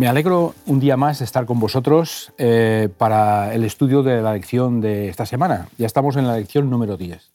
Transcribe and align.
Me 0.00 0.08
alegro 0.08 0.54
un 0.64 0.80
día 0.80 0.96
más 0.96 1.18
de 1.18 1.26
estar 1.26 1.44
con 1.44 1.60
vosotros 1.60 2.32
eh, 2.38 2.88
para 2.96 3.52
el 3.52 3.64
estudio 3.64 4.02
de 4.02 4.22
la 4.22 4.32
lección 4.32 4.80
de 4.80 5.10
esta 5.10 5.26
semana. 5.26 5.68
Ya 5.76 5.84
estamos 5.84 6.16
en 6.16 6.26
la 6.26 6.36
lección 6.36 6.70
número 6.70 6.96
10. 6.96 7.30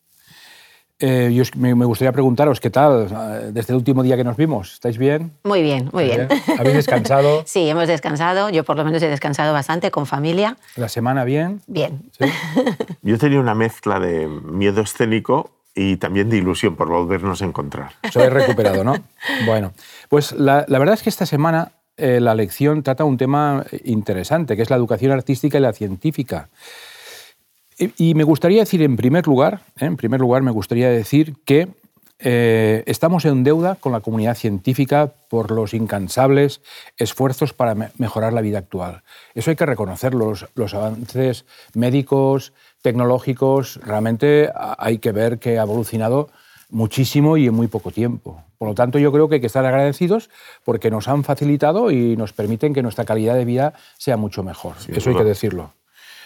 Eh, 0.98 1.32
yo 1.32 1.44
me, 1.58 1.86
gustaría 1.86 2.12
preguntaros, 2.12 2.60
¿qué 2.60 2.72
tal 2.72 3.06
eh, 3.06 3.52
desde 3.54 3.74
el 3.74 3.78
último 3.78 4.02
día 4.02 4.18
que 4.18 4.24
nos 4.24 4.36
vimos? 4.36 4.74
¿Estáis 4.74 4.98
bien? 4.98 5.34
Muy 5.44 5.62
bien, 5.62 5.92
muy 5.94 6.06
bien. 6.06 6.28
¿Habéis 6.58 6.78
descansado? 6.78 7.44
sí, 7.46 7.70
hemos 7.70 7.88
descansado. 7.88 8.50
Yo 8.50 8.64
por 8.64 8.78
lo 8.78 8.84
menos 8.84 9.00
he 9.04 9.10
descansado 9.10 9.54
bastante 9.54 9.92
con 9.92 10.08
familia. 10.08 10.58
¿La 10.76 10.90
semana 10.90 11.24
bien? 11.24 11.62
Bien. 11.68 12.10
Yo 13.04 13.20
tenía 13.20 13.40
una 13.40 13.54
mezcla 13.54 14.00
de 14.00 14.28
miedo 14.28 14.82
escénico 14.82 15.52
y 15.76 15.98
también 15.98 16.32
de 16.32 16.38
ilusión 16.38 16.76
por 16.76 16.88
volvernos 16.88 17.44
a 17.44 17.46
encontrar. 17.46 17.92
Os 18.08 18.18
habéis 18.18 18.34
recuperado, 18.34 18.84
¿no? 18.84 18.96
Bueno, 19.46 19.72
pues 20.10 20.32
la, 20.32 20.66
verdad 20.68 20.94
es 20.96 21.04
que 21.04 21.10
esta 21.10 21.28
semana 21.28 21.74
eh, 21.98 22.20
la 22.20 22.36
lección 22.36 22.84
trata 22.84 23.06
un 23.06 23.18
tema 23.18 23.66
interesante, 23.84 24.56
que 24.56 24.62
es 24.62 24.70
la 24.70 24.76
educación 24.76 25.12
artística 25.12 25.58
y 25.58 25.62
la 25.62 25.74
científica. 25.74 26.50
Y 27.98 28.14
me 28.16 28.24
gustaría 28.24 28.62
decir, 28.62 28.82
en 28.82 28.96
primer 28.96 29.28
lugar, 29.28 29.62
¿eh? 29.80 29.86
en 29.86 29.98
primer 29.98 30.22
lugar, 30.22 30.42
me 30.42 30.52
gustaría 30.52 30.90
decir 30.90 31.36
que 31.44 31.68
eh, 32.20 32.84
estamos 32.86 33.26
en 33.26 33.44
deuda 33.44 33.76
con 33.76 33.92
la 33.92 34.00
comunidad 34.00 34.36
científica 34.36 35.12
por 35.30 35.52
los 35.52 35.74
incansables 35.74 36.62
esfuerzos 36.98 37.54
para 37.54 37.76
mejorar 37.98 38.32
la 38.32 38.40
vida 38.40 38.60
actual. 38.60 39.04
Eso 39.34 39.50
hay 39.50 39.58
que 39.58 39.66
reconocerlo. 39.66 40.34
Los, 40.56 40.74
avances 40.74 41.46
médicos, 41.74 42.54
tecnológicos, 42.82 43.82
realmente 43.84 44.50
hay 44.56 45.00
que 45.00 45.12
ver 45.12 45.40
que 45.40 45.60
ha 45.60 45.64
evolucionado 45.64 46.30
muchísimo 46.70 47.38
y 47.38 47.48
en 47.48 47.54
muy 47.54 47.68
poco 47.68 47.92
tiempo. 47.92 48.44
Por 48.58 48.68
lo 48.68 48.76
tanto, 48.76 49.00
yo 49.00 49.12
creo 49.12 49.28
que 49.30 49.36
hay 49.36 49.42
que 49.42 49.48
estar 49.48 49.66
agradecidos 49.66 50.30
porque 50.64 50.90
nos 50.90 51.08
han 51.08 51.24
facilitado 51.24 51.92
y 51.92 52.16
nos 52.18 52.34
permiten 52.34 52.74
que 52.74 52.82
nuestra 52.82 53.06
calidad 53.06 53.36
de 53.36 53.46
vida 53.46 53.74
sea 53.98 54.18
mucho 54.18 54.44
mejor. 54.44 54.76
Eso 54.88 55.10
hay 55.10 55.16
que 55.16 55.24
decirlo. 55.24 55.74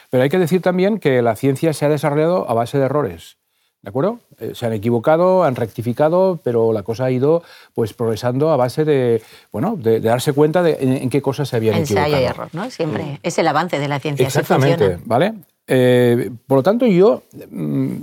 Pero 0.10 0.24
hay 0.24 0.30
que 0.30 0.40
decir 0.40 0.62
también 0.62 1.00
que 1.00 1.22
la 1.22 1.36
ciencia 1.36 1.74
se 1.74 1.86
ha 1.86 1.90
desarrollado 1.90 2.50
a 2.50 2.54
base 2.54 2.78
de 2.78 2.86
errores. 2.86 3.38
¿De 3.82 3.90
acuerdo? 3.90 4.20
Eh, 4.40 4.52
se 4.56 4.66
han 4.66 4.74
equivocado, 4.74 5.46
han 5.46 5.56
rectificado, 5.56 6.38
pero 6.44 6.74
la 6.74 6.84
cosa 6.84 7.06
ha 7.06 7.12
ido 7.12 7.44
pues, 7.74 7.94
progresando 7.94 8.52
a 8.52 8.58
base 8.58 8.84
de, 8.84 9.22
bueno, 9.54 9.78
de, 9.78 10.02
darse 10.02 10.34
cuenta 10.34 10.62
de 10.62 10.78
en, 10.82 11.10
qué 11.10 11.22
cosas 11.22 11.48
se 11.48 11.56
habían 11.56 11.76
equivocado. 11.76 12.08
Ensayo 12.08 12.24
y 12.24 12.28
error, 12.28 12.50
¿no? 12.52 12.70
Siempre. 12.70 13.20
Es 13.24 13.38
el 13.38 13.48
avance 13.48 13.80
de 13.80 13.88
la 13.88 14.00
ciencia. 14.00 14.28
Exactamente, 14.28 15.00
¿vale? 15.06 15.34
Eh, 15.66 16.30
por 16.46 16.58
lo 16.58 16.64
tanto, 16.64 16.88
yo 16.88 17.24
mm, 17.50 17.96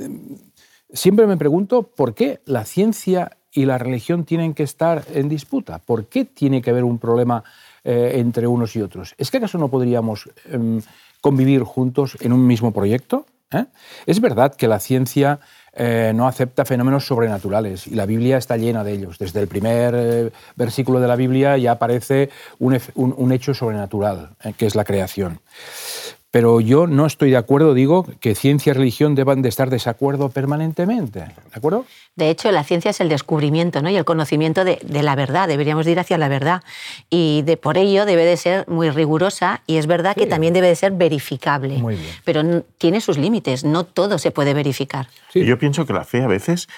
siempre 0.96 1.26
me 1.26 1.36
pregunto 1.36 1.82
por 1.82 2.14
qué 2.14 2.40
la 2.46 2.64
ciencia 2.64 3.36
y 3.52 3.64
la 3.64 3.78
religión 3.78 4.24
tienen 4.24 4.54
que 4.54 4.62
estar 4.62 5.04
en 5.14 5.28
disputa. 5.28 5.78
¿Por 5.78 6.06
qué 6.06 6.24
tiene 6.24 6.60
que 6.60 6.70
haber 6.70 6.84
un 6.84 6.98
problema 6.98 7.44
eh, 7.84 8.12
entre 8.16 8.46
unos 8.46 8.74
y 8.76 8.82
otros? 8.82 9.14
¿Es 9.16 9.30
que 9.30 9.38
acaso 9.38 9.58
no 9.58 9.68
podríamos 9.68 10.28
em, 10.46 10.80
convivir 11.20 11.62
juntos 11.62 12.16
en 12.20 12.32
un 12.32 12.46
mismo 12.46 12.72
proyecto? 12.72 13.26
¿Eh? 13.52 13.64
Es 14.06 14.20
verdad 14.20 14.54
que 14.54 14.68
la 14.68 14.80
ciencia 14.80 15.38
eh, 15.72 16.12
no 16.14 16.26
acepta 16.26 16.64
fenómenos 16.64 17.06
sobrenaturales 17.06 17.86
y 17.86 17.94
la 17.94 18.06
Biblia 18.06 18.38
está 18.38 18.56
llena 18.56 18.82
de 18.82 18.92
ellos. 18.92 19.18
Desde 19.18 19.40
el 19.40 19.48
primer 19.48 20.32
versículo 20.56 21.00
de 21.00 21.08
la 21.08 21.16
Biblia 21.16 21.56
ya 21.56 21.72
aparece 21.72 22.30
un 22.58 23.32
hecho 23.32 23.54
sobrenatural, 23.54 24.30
que 24.56 24.66
es 24.66 24.74
la 24.74 24.84
creación. 24.84 25.40
Pero 26.36 26.60
yo 26.60 26.86
no 26.86 27.06
estoy 27.06 27.30
de 27.30 27.38
acuerdo, 27.38 27.72
digo, 27.72 28.06
que 28.20 28.34
ciencia 28.34 28.72
y 28.72 28.74
religión 28.74 29.14
deban 29.14 29.40
de 29.40 29.48
estar 29.48 29.70
de 29.70 29.76
desacuerdo 29.76 30.28
permanentemente. 30.28 31.20
¿De 31.20 31.32
acuerdo? 31.54 31.86
De 32.14 32.28
hecho, 32.28 32.52
la 32.52 32.62
ciencia 32.62 32.90
es 32.90 33.00
el 33.00 33.08
descubrimiento 33.08 33.80
¿no? 33.80 33.88
y 33.88 33.96
el 33.96 34.04
conocimiento 34.04 34.62
de, 34.62 34.78
la 34.86 35.14
verdad. 35.14 35.48
Deberíamos 35.48 35.86
ir 35.86 35.98
hacia 35.98 36.18
la 36.18 36.28
verdad. 36.28 36.62
Y 37.08 37.40
de, 37.46 37.56
por 37.56 37.78
ello 37.78 38.04
debe 38.04 38.26
de 38.26 38.36
ser 38.36 38.68
muy 38.68 38.90
rigurosa 38.90 39.62
y 39.66 39.78
es 39.78 39.86
verdad 39.86 40.14
que 40.14 40.26
también 40.26 40.52
debe 40.52 40.68
de 40.68 40.76
ser 40.76 40.92
verificable. 40.92 41.78
Muy 41.78 41.96
bien. 41.96 42.14
Pero 42.26 42.42
tiene 42.76 43.00
sus 43.00 43.16
límites. 43.16 43.64
No 43.64 43.84
todo 43.84 44.18
se 44.18 44.30
puede 44.30 44.52
verificar. 44.52 45.08
Yo 45.32 45.58
pienso 45.58 45.86
que 45.86 45.94
la 45.94 46.04
fe 46.04 46.22
a 46.22 46.26
veces 46.26 46.68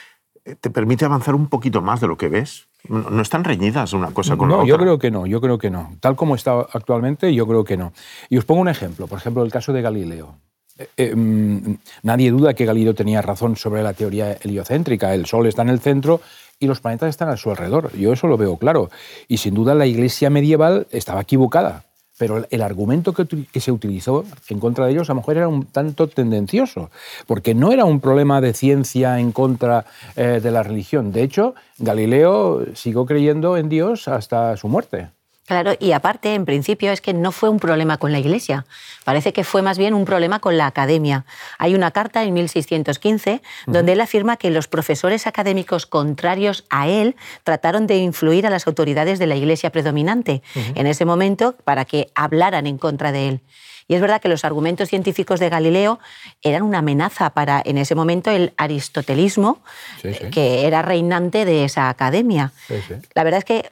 eh, 0.45 0.55
te 0.55 0.71
permite 0.71 1.05
avanzar 1.05 1.35
un 1.35 1.49
poquito 1.49 1.83
más 1.83 2.01
de 2.01 2.07
lo 2.07 2.17
que 2.17 2.29
ves. 2.29 2.68
No 2.89 3.21
están 3.21 3.45
reñidas 3.45 3.93
una 3.93 4.13
cosa 4.13 4.37
con 4.37 4.49
la 4.49 4.57
otra. 4.57 4.69
Yo 4.69 4.79
creo 4.79 4.99
que 4.99 5.11
no, 5.11 5.27
yo 5.27 5.41
creo 5.41 5.59
que 5.59 5.69
no. 5.69 5.97
Tal 6.01 6.17
como 6.17 6.35
está 6.35 6.61
actualmente, 6.61 7.35
yo 7.35 7.47
creo 7.47 7.65
que 7.65 7.77
no. 7.77 7.93
Y 8.31 8.39
os 8.39 8.45
pongo 8.45 8.61
un 8.61 8.69
ejemplo, 8.69 9.07
por 9.07 9.19
ejemplo, 9.19 9.43
el 9.43 9.51
caso 9.51 9.73
de 9.73 9.83
Galileo. 9.83 10.37
Eh, 10.79 10.89
eh, 10.97 11.15
mm, 11.15 11.77
nadie 12.05 12.31
duda 12.31 12.55
que 12.55 12.65
Galileo 12.65 12.95
tenía 12.95 13.21
razón 13.21 13.57
sobre 13.57 13.83
la 13.83 13.93
teoría 13.93 14.33
heliocéntrica. 14.33 15.13
El 15.13 15.27
Sol 15.27 15.47
está 15.47 15.63
en 15.63 15.71
el 15.71 15.81
centro 15.81 16.21
y 16.59 16.67
los 16.67 16.81
planetas 16.81 17.11
están 17.11 17.29
a 17.29 17.37
su 17.37 17.51
alrededor. 17.51 17.93
Yo 17.97 18.13
eso 18.13 18.27
lo 18.27 18.37
veo 18.37 18.57
claro. 18.57 18.91
Y 19.27 19.39
sin 19.39 19.55
duda 19.55 19.75
la 19.75 19.87
Iglesia 19.87 20.31
medieval 20.31 20.87
estaba 20.91 21.23
equivocada. 21.23 21.85
Pero 22.19 22.45
el 22.51 22.63
argumento 22.63 23.13
que, 23.13 23.61
se 23.61 23.73
utilizó 23.73 24.25
en 24.49 24.61
contra 24.61 24.87
de 24.87 24.93
ellos 24.93 25.09
a 25.09 25.15
lo 25.15 25.21
mejor 25.21 25.37
era 25.37 25.49
un 25.49 25.67
tanto 25.67 26.09
tendencioso, 26.09 26.91
porque 27.27 27.55
no 27.55 27.73
era 27.73 27.85
un 27.85 28.01
problema 28.01 28.41
de 28.41 28.53
ciencia 28.53 29.19
en 29.21 29.33
contra 29.33 29.87
eh, 30.17 30.41
de 30.43 30.51
la 30.51 30.63
religión. 30.63 31.13
De 31.13 31.23
hecho, 31.23 31.55
Galileo 31.79 32.67
siguió 32.75 33.07
creyendo 33.07 33.57
en 33.57 33.69
Dios 33.69 34.09
hasta 34.09 34.57
su 34.57 34.69
muerte. 34.69 35.09
Claro, 35.49 35.73
y 35.81 35.93
aparte, 35.93 36.35
en 36.35 36.45
principio, 36.45 36.93
es 36.93 37.01
que 37.01 37.15
no 37.15 37.33
fue 37.33 37.49
un 37.49 37.59
problema 37.59 37.97
con 37.97 38.13
la 38.13 38.19
Iglesia. 38.19 38.67
Parece 39.05 39.33
que 39.33 39.45
fue 39.45 39.63
más 39.63 39.79
bien 39.79 39.95
un 39.95 40.05
problema 40.05 40.41
con 40.41 40.59
la 40.59 40.67
academia. 40.67 41.25
Hay 41.57 41.75
una 41.75 41.91
carta 41.91 42.23
en 42.23 42.35
1615 42.35 43.41
donde 43.67 43.93
él 43.93 44.01
afirma 44.03 44.37
que 44.37 44.51
los 44.51 44.69
profesores 44.69 45.27
académicos 45.27 45.87
contrarios 45.87 46.67
a 46.69 46.87
él 46.87 47.17
trataron 47.45 47.87
de 47.87 47.97
influir 47.97 48.47
a 48.47 48.51
las 48.51 48.67
autoridades 48.67 49.19
de 49.19 49.27
la 49.27 49.37
Iglesia 49.37 49.71
predominante 49.71 50.43
en 50.55 50.87
ese 50.87 51.07
momento 51.07 51.57
para 51.65 51.87
que 51.87 52.11
hablaran 52.15 52.67
en 52.67 52.77
contra 52.77 53.11
de 53.11 53.29
él. 53.29 53.41
Y 53.91 53.95
es 53.95 54.03
verdad 54.03 54.21
que 54.21 54.29
los 54.29 54.45
argumentos 54.45 54.91
científicos 54.91 55.41
de 55.41 55.49
Galileo 55.49 55.99
eran 56.43 56.63
una 56.63 56.81
amenaza 56.81 57.31
para, 57.31 57.63
en 57.65 57.79
ese 57.79 57.95
momento, 57.95 58.31
el 58.31 58.53
aristotelismo, 58.59 59.63
que 60.31 60.67
era 60.67 60.83
reinante 60.83 61.47
de 61.47 61.65
esa 61.65 61.89
academia. 61.89 62.53
la 63.15 63.25
verdad 63.25 63.39
es 63.39 63.45
que 63.47 63.71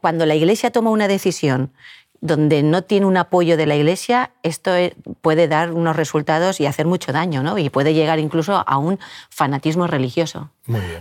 cuando 0.00 0.26
la 0.26 0.34
Iglesia 0.34 0.70
toma 0.70 0.90
una 0.90 1.08
decisión 1.08 1.72
donde 2.20 2.62
no 2.62 2.82
tiene 2.82 3.06
un 3.06 3.16
apoyo 3.16 3.56
de 3.56 3.66
la 3.66 3.74
Iglesia, 3.74 4.30
esto 4.44 4.74
e, 4.76 4.94
puede 5.20 5.48
dar 5.48 5.72
unos 5.72 5.96
resultados 5.96 6.60
y 6.60 6.66
hacer 6.66 6.86
mucho 6.86 7.12
daño, 7.12 7.42
¿no? 7.42 7.58
Y 7.58 7.68
puede 7.68 7.94
llegar 7.94 8.20
incluso 8.20 8.62
a 8.64 8.78
un 8.78 9.00
fanatismo 9.28 9.88
religioso. 9.88 10.48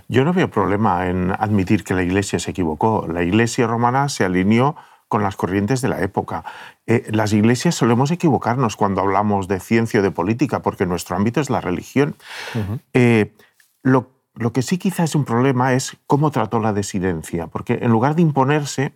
Yo 0.07 0.25
no 0.25 0.33
veo 0.33 0.49
problema 0.49 1.07
en 1.07 1.31
admitir 1.31 1.83
que 1.83 1.93
la 1.93 2.01
Iglesia 2.01 2.39
se 2.39 2.49
equivocó. 2.49 3.05
La 3.07 3.21
Iglesia 3.21 3.67
romana 3.67 4.09
se 4.09 4.25
alineó 4.25 4.75
con 5.11 5.21
las 5.21 5.35
corrientes 5.35 5.81
de 5.81 5.89
la 5.89 6.01
época. 6.01 6.45
Eh, 6.87 7.03
las 7.11 7.33
iglesias 7.33 7.75
solemos 7.75 8.11
equivocarnos 8.11 8.77
cuando 8.77 9.01
hablamos 9.01 9.49
de 9.49 9.59
ciencia 9.59 9.99
o 9.99 10.03
de 10.03 10.11
política, 10.11 10.61
porque 10.61 10.85
nuestro 10.85 11.17
ámbito 11.17 11.41
es 11.41 11.49
la 11.49 11.59
religión. 11.59 12.15
Eh, 12.93 13.33
lo 13.83 14.10
lo 14.35 14.53
que 14.53 14.61
sí 14.61 14.77
quizá 14.77 15.03
es 15.03 15.15
un 15.15 15.25
problema 15.25 15.73
es 15.73 15.97
cómo 16.07 16.31
trató 16.31 16.59
la 16.59 16.73
desidencia, 16.73 17.47
porque 17.47 17.79
en 17.81 17.91
lugar 17.91 18.15
de 18.15 18.21
imponerse, 18.21 18.93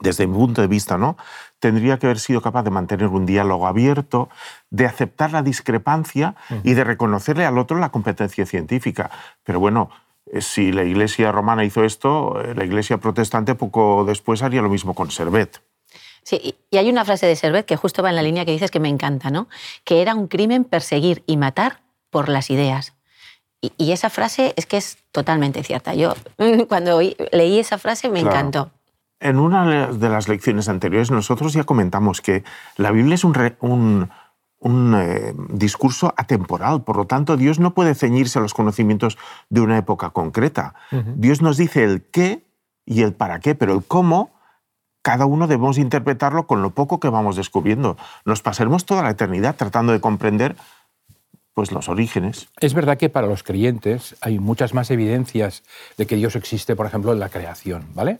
desde 0.00 0.26
mi 0.26 0.34
punto 0.34 0.62
de 0.62 0.68
vista, 0.68 0.98
¿no? 0.98 1.16
tendría 1.62 1.96
que 1.98 2.06
haber 2.06 2.18
sido 2.18 2.42
capaz 2.42 2.64
de 2.64 2.70
mantener 2.70 3.06
un 3.06 3.24
diálogo 3.24 3.68
abierto, 3.68 4.28
de 4.70 4.84
aceptar 4.84 5.30
la 5.30 5.42
discrepancia 5.42 6.34
y 6.64 6.74
de 6.74 6.82
reconocerle 6.82 7.46
al 7.46 7.56
otro 7.56 7.78
la 7.78 7.90
competencia 7.90 8.44
científica. 8.46 9.12
Pero 9.44 9.60
bueno, 9.60 9.88
eh, 10.26 10.40
si 10.40 10.72
la 10.72 10.82
Iglesia 10.82 11.30
romana 11.30 11.64
hizo 11.64 11.84
esto, 11.84 12.42
eh, 12.42 12.56
la 12.56 12.64
Iglesia 12.64 12.98
protestante 12.98 13.54
poco 13.54 14.04
después 14.04 14.42
haría 14.42 14.60
lo 14.60 14.68
mismo 14.68 14.92
con 14.92 15.12
Servet. 15.12 15.62
Sí, 16.24 16.56
y 16.68 16.76
hay 16.76 16.90
una 16.90 17.04
frase 17.04 17.26
de 17.26 17.36
Servet 17.36 17.64
que 17.64 17.76
justo 17.76 18.02
va 18.02 18.10
en 18.10 18.16
la 18.16 18.22
línea 18.22 18.44
que 18.44 18.52
dices 18.52 18.72
que 18.72 18.80
me 18.80 18.88
encanta, 18.88 19.30
¿no? 19.30 19.48
Que 19.84 20.02
era 20.02 20.16
un 20.16 20.26
crimen 20.26 20.64
perseguir 20.64 21.22
y 21.26 21.36
matar 21.36 21.82
por 22.10 22.28
las 22.28 22.50
ideas. 22.50 22.92
Y, 23.62 23.92
esa 23.92 24.10
frase 24.10 24.54
es 24.56 24.66
que 24.66 24.76
es 24.76 24.98
totalmente 25.12 25.62
cierta. 25.62 25.94
Yo 25.94 26.14
cuando 26.68 27.00
leí 27.00 27.58
esa 27.58 27.78
frase 27.78 28.10
me 28.10 28.20
encantó. 28.20 28.70
En 29.20 29.38
una 29.38 29.86
de 29.86 30.08
las 30.08 30.28
lecciones 30.28 30.68
anteriores 30.68 31.12
nosotros 31.12 31.52
ya 31.52 31.62
comentamos 31.62 32.20
que 32.20 32.42
la 32.76 32.90
Biblia 32.90 33.14
es 33.14 33.22
un, 33.22 34.10
un, 34.58 34.94
eh, 34.96 35.32
discurso 35.50 36.12
atemporal, 36.16 36.82
por 36.82 36.96
lo 36.96 37.06
tanto 37.06 37.36
Dios 37.36 37.60
no 37.60 37.72
puede 37.72 37.94
ceñirse 37.94 38.40
a 38.40 38.42
los 38.42 38.52
conocimientos 38.52 39.16
de 39.48 39.60
una 39.60 39.78
época 39.78 40.10
concreta. 40.10 40.74
Dios 41.14 41.40
nos 41.40 41.56
dice 41.56 41.84
el 41.84 42.02
qué 42.02 42.44
y 42.84 43.02
el 43.02 43.12
para 43.12 43.38
qué, 43.38 43.54
pero 43.54 43.74
el 43.74 43.84
cómo 43.84 44.32
cada 45.02 45.26
uno 45.26 45.46
debemos 45.46 45.78
interpretarlo 45.78 46.48
con 46.48 46.62
lo 46.62 46.70
poco 46.70 46.98
que 46.98 47.08
vamos 47.08 47.36
descubriendo. 47.36 47.96
Nos 48.24 48.42
pasaremos 48.42 48.86
toda 48.86 49.02
la 49.02 49.10
eternidad 49.10 49.56
tratando 49.56 49.92
de 49.92 50.00
comprender 50.00 50.56
pues 51.54 51.72
los 51.72 51.88
orígenes. 51.88 52.48
Es 52.60 52.74
verdad 52.74 52.98
que 52.98 53.08
para 53.08 53.26
los 53.26 53.42
creyentes 53.42 54.16
hay 54.20 54.38
muchas 54.38 54.74
más 54.74 54.90
evidencias 54.90 55.62
de 55.96 56.06
que 56.06 56.16
Dios 56.16 56.36
existe, 56.36 56.76
por 56.76 56.86
ejemplo, 56.86 57.12
en 57.12 57.20
la 57.20 57.28
creación, 57.28 57.86
¿vale? 57.94 58.18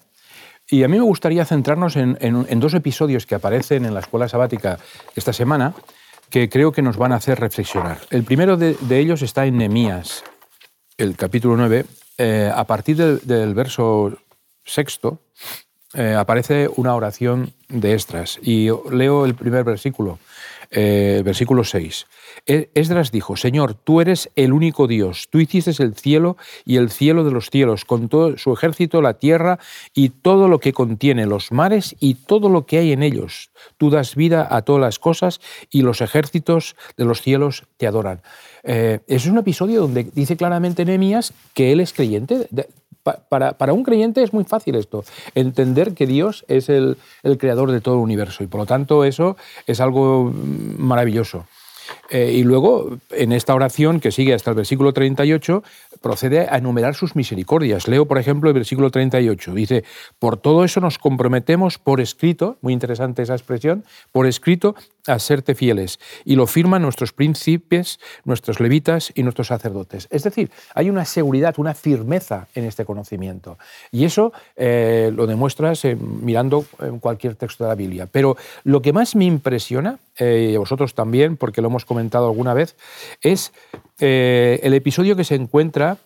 Y 0.69 0.85
a 0.85 0.89
mí 0.89 0.97
me 0.97 1.05
gustaría 1.05 1.45
centrarnos 1.45 1.97
en, 1.97 2.61
dos 2.61 2.75
episodios 2.75 3.27
que 3.27 3.35
aparecen 3.35 3.85
en 3.85 3.95
la 3.95 4.01
escuela 4.01 4.29
sabática 4.29 4.79
esta 5.15 5.33
semana 5.33 5.75
que 6.31 6.49
creo 6.49 6.73
que 6.73 6.81
nos 6.81 6.97
van 6.97 7.13
a 7.13 7.17
hacer 7.17 7.39
reflexionar. 7.39 7.99
El 8.09 8.25
primero 8.25 8.57
de, 8.57 8.77
ellos 8.91 9.21
está 9.21 9.45
en 9.45 9.59
Nehemías, 9.59 10.25
el 10.97 11.15
capítulo 11.17 11.57
9, 11.59 11.85
eh, 12.17 12.51
a 12.55 12.65
partir 12.65 12.97
del, 12.97 13.53
verso 13.53 14.17
sexto, 14.65 15.19
eh, 15.93 16.15
aparece 16.15 16.71
una 16.77 16.95
oración 16.95 17.53
de 17.69 17.93
Esdras 17.93 18.39
y 18.41 18.69
leo 18.91 19.27
el 19.27 19.35
primer 19.35 19.65
versículo, 19.65 20.19
eh, 20.73 21.23
versículo 21.25 21.65
6. 21.65 22.07
E-, 22.47 22.71
Esdras 22.75 23.13
dijo, 23.13 23.37
Señor, 23.37 23.75
tú 23.75 24.01
eres 24.01 24.31
el 24.37 24.53
único 24.53 24.87
Dios, 24.87 25.29
tú 25.31 25.39
hiciste 25.39 25.71
el 25.83 25.95
cielo 25.95 26.37
y 26.65 26.77
el 26.77 26.91
cielo 26.91 27.25
de 27.25 27.31
los 27.31 27.51
cielos, 27.51 27.85
con 27.85 28.09
todo 28.09 28.39
su 28.39 28.53
ejército, 28.53 29.03
la 29.03 29.15
tierra 29.15 29.59
y 29.95 30.09
todo 30.09 30.49
lo 30.49 30.59
que 30.59 30.73
contiene, 30.73 31.27
los 31.27 31.53
mares 31.53 31.95
y 32.01 32.15
todo 32.15 32.49
lo 32.49 32.67
que 32.67 32.79
hay 32.79 32.93
en 32.93 33.03
ellos. 33.03 33.51
Tú 33.77 33.91
das 33.91 34.17
vida 34.17 34.49
a 34.51 34.63
todas 34.63 34.81
las 34.81 34.99
cosas 34.99 35.41
y 35.71 35.83
los 35.83 36.01
ejércitos 36.01 36.75
de 36.97 37.05
los 37.05 37.21
cielos 37.21 37.65
te 37.77 37.87
adoran. 37.87 38.23
Eh, 38.65 39.01
es 39.07 39.27
un 39.27 39.39
episodio 39.39 39.81
donde 39.81 40.05
dice 40.15 40.37
claramente 40.37 40.85
Nehemías 40.85 41.33
que 41.55 41.73
él 41.73 41.81
es 41.81 41.93
creyente. 41.93 42.49
Para, 43.29 43.59
para, 43.59 43.73
un 43.73 43.83
creyente 43.83 44.23
es 44.23 44.33
muy 44.33 44.45
fácil 44.45 44.77
esto, 44.77 45.05
entender 45.35 45.93
que 45.93 46.07
Dios 46.07 46.45
es 46.47 46.69
el, 46.69 46.97
el 47.25 47.37
creador 47.37 47.73
de 47.73 47.81
todo 47.81 47.97
el 47.97 48.01
universo 48.01 48.45
y 48.45 48.47
por 48.47 48.61
lo 48.61 48.67
tanto 48.67 49.05
eso 49.05 49.37
es 49.67 49.81
algo 49.81 50.33
maravilloso. 50.79 51.45
Eh, 52.13 52.33
y 52.35 52.43
luego, 52.43 52.99
en 53.11 53.33
esta 53.33 53.55
oración 53.55 53.99
que 53.99 54.13
sigue 54.13 54.35
hasta 54.35 54.51
el 54.51 54.57
versículo 54.57 54.93
38, 54.93 55.63
procede 56.03 56.41
a 56.41 56.59
enumerar 56.59 56.95
sus 56.95 57.17
misericordias. 57.17 57.89
Leo, 57.89 58.05
por 58.05 58.19
ejemplo, 58.19 58.51
el 58.51 58.55
versículo 58.55 58.91
38. 58.91 59.55
Dice, 59.55 59.85
por 60.19 60.37
todo 60.37 60.63
eso 60.63 60.79
nos 60.81 60.99
comprometemos 60.99 61.79
por 61.79 62.03
escrito, 62.03 62.59
muy 62.61 62.75
interesante 62.75 63.23
esa 63.23 63.33
expresión, 63.33 63.85
por 64.13 64.27
escrito 64.27 64.75
a 65.07 65.19
serte 65.19 65.55
fieles. 65.55 65.99
Y 66.27 66.37
lo 66.37 66.47
firman 66.47 66.83
nuestros 66.83 67.15
príncipes, 67.15 67.99
nuestros 68.25 68.61
levitas 68.61 69.11
y 69.15 69.23
nuestros 69.23 69.47
sacerdotes. 69.47 70.07
Es 70.11 70.23
decir, 70.23 70.51
hay 70.75 70.91
una 70.91 71.07
seguridad, 71.07 71.55
una 71.57 71.73
firmeza 71.73 72.47
en 72.55 72.65
este 72.65 72.85
conocimiento. 72.85 73.59
Y 73.91 74.05
eso 74.05 74.35
eh, 74.57 75.11
lo 75.15 75.27
demuestras 75.27 75.83
eh, 75.87 75.97
mirando 75.97 76.67
en 76.81 76.99
cualquier 76.99 77.37
texto 77.37 77.65
de 77.65 77.69
la 77.69 77.75
Biblia. 77.75 78.07
Pero 78.11 78.37
lo 78.65 78.83
que 78.83 78.93
más 78.93 79.17
me 79.17 79.25
impresiona, 79.25 79.99
y 80.21 80.55
a 80.55 80.59
vosotros 80.59 80.95
también, 80.95 81.39
porque 81.39 81.63
lo 81.63 81.69
hemos 81.69 81.87
comentado 81.87 82.02
alguna 82.13 82.55
vez, 82.55 82.77
es 83.21 83.53
eh, 83.99 84.61
el 84.63 84.75
episodio 84.75 85.17
que 85.17 85.25
se 85.25 85.35
encuentra 85.35 85.99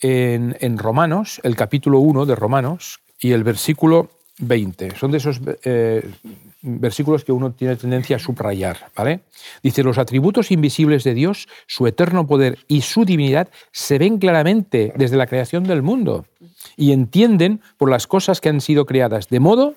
en, 0.00 0.78
Romanos, 0.78 1.40
el 1.42 1.56
capítulo 1.56 1.98
1 2.00 2.26
de 2.26 2.34
Romanos 2.34 3.00
y 3.20 3.32
el 3.32 3.42
versículo 3.42 4.10
20. 4.38 4.96
Son 4.96 5.10
de 5.10 5.18
esos 5.18 5.40
eh, 5.64 6.08
versículos 6.62 7.24
que 7.24 7.32
uno 7.32 7.52
tiene 7.52 7.76
tendencia 7.76 8.16
a 8.16 8.18
subrayar. 8.18 8.90
¿vale? 8.96 9.20
Dice, 9.62 9.82
los 9.82 9.98
atributos 9.98 10.50
invisibles 10.50 11.04
de 11.04 11.14
Dios, 11.14 11.48
su 11.66 11.86
eterno 11.86 12.26
poder 12.26 12.58
y 12.68 12.82
su 12.82 13.04
divinidad 13.04 13.48
se 13.72 13.98
ven 13.98 14.18
claramente 14.18 14.92
desde 14.96 15.16
la 15.16 15.26
creación 15.26 15.64
del 15.64 15.82
mundo 15.82 16.26
y 16.76 16.92
entienden 16.92 17.60
por 17.76 17.90
las 17.90 18.06
cosas 18.06 18.40
que 18.40 18.48
han 18.48 18.60
sido 18.60 18.86
creadas, 18.86 19.28
de 19.28 19.40
modo 19.40 19.74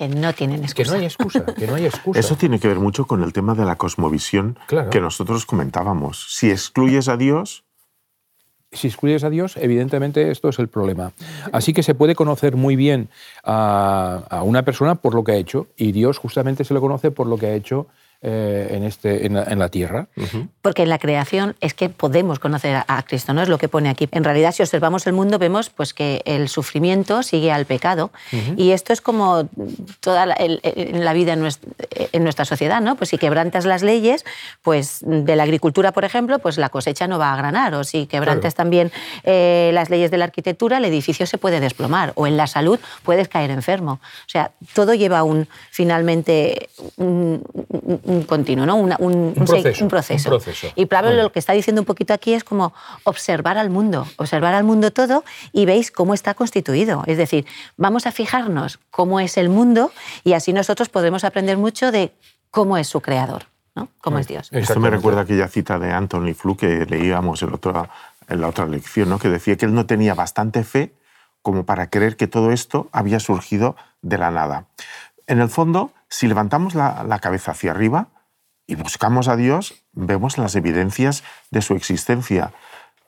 que 0.00 0.08
no 0.08 0.32
tienen 0.32 0.64
excusa. 0.64 0.82
Que 0.82 0.88
no 0.88 0.96
hay 0.96 1.04
excusa, 1.04 1.44
que 1.44 1.66
no 1.66 1.74
hay 1.74 1.84
excusa. 1.84 2.18
Eso 2.18 2.34
tiene 2.34 2.58
que 2.58 2.66
ver 2.68 2.78
mucho 2.78 3.06
con 3.06 3.22
el 3.22 3.34
tema 3.34 3.54
de 3.54 3.66
la 3.66 3.76
cosmovisión 3.76 4.58
que 4.90 4.98
nosotros 4.98 5.44
comentábamos. 5.44 6.34
Si 6.34 6.50
excluyes 6.50 7.08
a 7.08 7.18
Dios... 7.18 7.64
Si 8.72 8.86
excluyes 8.86 9.24
a 9.24 9.28
Dios, 9.28 9.58
evidentemente 9.58 10.30
esto 10.30 10.48
es 10.48 10.58
el 10.58 10.68
problema. 10.68 11.12
Así 11.52 11.74
que 11.74 11.82
se 11.82 11.94
puede 11.94 12.14
conocer 12.14 12.56
muy 12.56 12.76
bien 12.76 13.10
a, 13.44 14.22
a 14.30 14.42
una 14.42 14.64
persona 14.64 14.94
por 14.94 15.14
lo 15.14 15.22
que 15.22 15.32
ha 15.32 15.36
hecho, 15.36 15.66
y 15.76 15.92
Dios 15.92 16.16
justamente 16.16 16.64
se 16.64 16.72
le 16.72 16.80
conoce 16.80 17.10
por 17.10 17.26
lo 17.26 17.36
que 17.36 17.48
ha 17.48 17.54
hecho 17.54 17.86
eh, 18.22 18.68
en, 18.72 18.84
este, 18.84 19.24
en, 19.24 19.58
la, 19.58 19.68
tierra. 19.70 20.08
Porque 20.60 20.82
en 20.82 20.90
la 20.90 20.98
creación 20.98 21.56
es 21.62 21.72
que 21.72 21.88
podemos 21.88 22.38
conocer 22.38 22.82
a, 22.86 23.02
Cristo, 23.02 23.32
¿no? 23.32 23.40
Es 23.40 23.48
lo 23.48 23.56
que 23.56 23.68
pone 23.68 23.88
aquí. 23.88 24.10
En 24.12 24.24
realidad, 24.24 24.52
si 24.52 24.62
observamos 24.62 25.06
el 25.06 25.14
mundo, 25.14 25.38
vemos 25.38 25.70
pues, 25.70 25.94
que 25.94 26.20
el 26.26 26.50
sufrimiento 26.50 27.22
sigue 27.22 27.50
al 27.50 27.64
pecado. 27.64 28.10
Y 28.58 28.72
esto 28.72 28.92
es 28.92 29.00
como 29.00 29.48
toda 30.00 30.26
la, 30.26 30.36
la 30.36 31.12
vida 31.14 31.32
en 31.32 31.40
nuestra, 31.40 31.70
en 32.12 32.22
nuestra, 32.22 32.44
sociedad, 32.44 32.82
¿no? 32.82 32.94
Pues 32.96 33.08
si 33.08 33.16
quebrantas 33.16 33.64
las 33.64 33.82
leyes, 33.82 34.26
pues 34.60 34.98
de 35.02 35.34
la 35.34 35.44
agricultura, 35.44 35.92
por 35.92 36.04
ejemplo, 36.04 36.40
pues 36.40 36.58
la 36.58 36.68
cosecha 36.68 37.08
no 37.08 37.18
va 37.18 37.32
a 37.32 37.36
granar. 37.36 37.72
O 37.74 37.84
si 37.84 38.06
quebrantas 38.06 38.54
también 38.54 38.92
eh, 39.24 39.70
las 39.72 39.88
leyes 39.88 40.10
de 40.10 40.18
la 40.18 40.24
arquitectura, 40.24 40.76
el 40.76 40.84
edificio 40.84 41.24
se 41.24 41.38
puede 41.38 41.58
desplomar. 41.58 42.12
O 42.16 42.26
en 42.26 42.36
la 42.36 42.46
salud 42.46 42.78
puedes 43.02 43.28
caer 43.28 43.50
enfermo. 43.50 43.92
O 43.92 44.28
sea, 44.28 44.50
todo 44.74 44.92
lleva 44.92 45.22
un, 45.22 45.48
finalmente, 45.70 46.68
un 46.96 47.42
un 48.09 48.09
continuo, 48.26 48.66
¿no? 48.66 48.76
un, 48.76 49.34
proceso, 49.88 50.38
Y 50.74 50.86
Pablo 50.86 51.12
lo 51.12 51.32
que 51.32 51.38
está 51.38 51.52
diciendo 51.52 51.82
un 51.82 51.86
poquito 51.86 52.12
aquí 52.12 52.34
es 52.34 52.44
como 52.44 52.72
observar 53.04 53.58
al 53.58 53.70
mundo, 53.70 54.06
observar 54.16 54.54
al 54.54 54.64
mundo 54.64 54.90
todo 54.90 55.24
y 55.52 55.64
veis 55.64 55.90
cómo 55.90 56.14
está 56.14 56.34
constituido. 56.34 57.02
Es 57.06 57.18
decir, 57.18 57.46
vamos 57.76 58.06
a 58.06 58.12
fijarnos 58.12 58.78
cómo 58.90 59.20
es 59.20 59.36
el 59.36 59.48
mundo 59.48 59.92
y 60.24 60.34
así 60.34 60.52
nosotros 60.52 60.88
podremos 60.88 61.24
aprender 61.24 61.56
mucho 61.56 61.92
de 61.92 62.12
cómo 62.50 62.76
es 62.76 62.88
su 62.88 63.00
creador, 63.00 63.44
¿no? 63.74 63.88
cómo 64.00 64.18
es 64.18 64.26
Dios. 64.26 64.48
Esto 64.52 64.80
me 64.80 64.90
recuerda 64.90 65.22
aquella 65.22 65.48
cita 65.48 65.78
de 65.78 65.92
Anthony 65.92 66.34
Flew 66.34 66.56
que 66.56 66.86
leíamos 66.86 67.42
en, 67.42 67.50
en 68.28 68.40
la 68.40 68.48
otra 68.48 68.66
lección, 68.66 69.08
¿no? 69.08 69.18
que 69.18 69.28
decía 69.28 69.56
que 69.56 69.66
él 69.66 69.74
no 69.74 69.86
tenía 69.86 70.14
bastante 70.14 70.64
fe 70.64 70.94
como 71.42 71.64
para 71.64 71.88
creer 71.88 72.16
que 72.16 72.26
todo 72.26 72.52
esto 72.52 72.88
había 72.92 73.20
surgido 73.20 73.76
de 74.02 74.18
la 74.18 74.30
nada. 74.30 74.66
En 75.26 75.40
el 75.40 75.48
fondo, 75.48 75.92
si 76.08 76.26
levantamos 76.26 76.74
la, 76.74 77.18
cabeza 77.20 77.52
hacia 77.52 77.70
arriba 77.70 78.08
y 78.66 78.74
buscamos 78.74 79.28
a 79.28 79.36
Dios, 79.36 79.74
vemos 79.92 80.38
las 80.38 80.54
evidencias 80.56 81.22
de 81.50 81.62
su 81.62 81.74
existencia. 81.74 82.52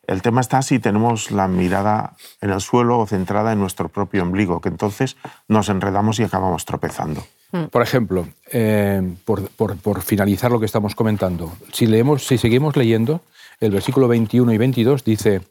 El 0.07 0.23
tema 0.23 0.41
está 0.41 0.63
si 0.63 0.79
tenemos 0.79 1.31
la 1.31 1.47
mirada 1.49 2.17
en 2.41 2.51
el 2.51 2.61
suelo 2.61 2.99
o 2.99 3.07
centrada 3.07 3.53
en 3.53 3.61
nuestro 3.61 3.89
propio 3.89 4.23
ombligo, 4.23 4.61
que 4.61 4.69
entonces 4.69 5.17
nos 5.49 5.69
enredamos 5.69 6.19
y 6.19 6.25
acabamos 6.25 6.65
tropezando. 6.65 7.25
Mm. 7.53 7.65
Por 7.65 7.83
ejemplo, 7.83 8.27
eh, 8.51 9.15
por, 9.25 9.49
por, 9.49 10.03
finalizar 10.03 10.51
lo 10.51 10.59
que 10.59 10.67
estamos 10.67 10.95
comentando, 10.95 11.53
si, 11.73 11.87
leemos, 11.87 12.27
si 12.27 12.39
seguimos 12.39 12.77
leyendo, 12.77 13.21
el 13.61 13.71
versículo 13.71 14.09
21 14.09 14.53
y 14.53 14.59
22 14.59 15.05
dice, 15.05 15.43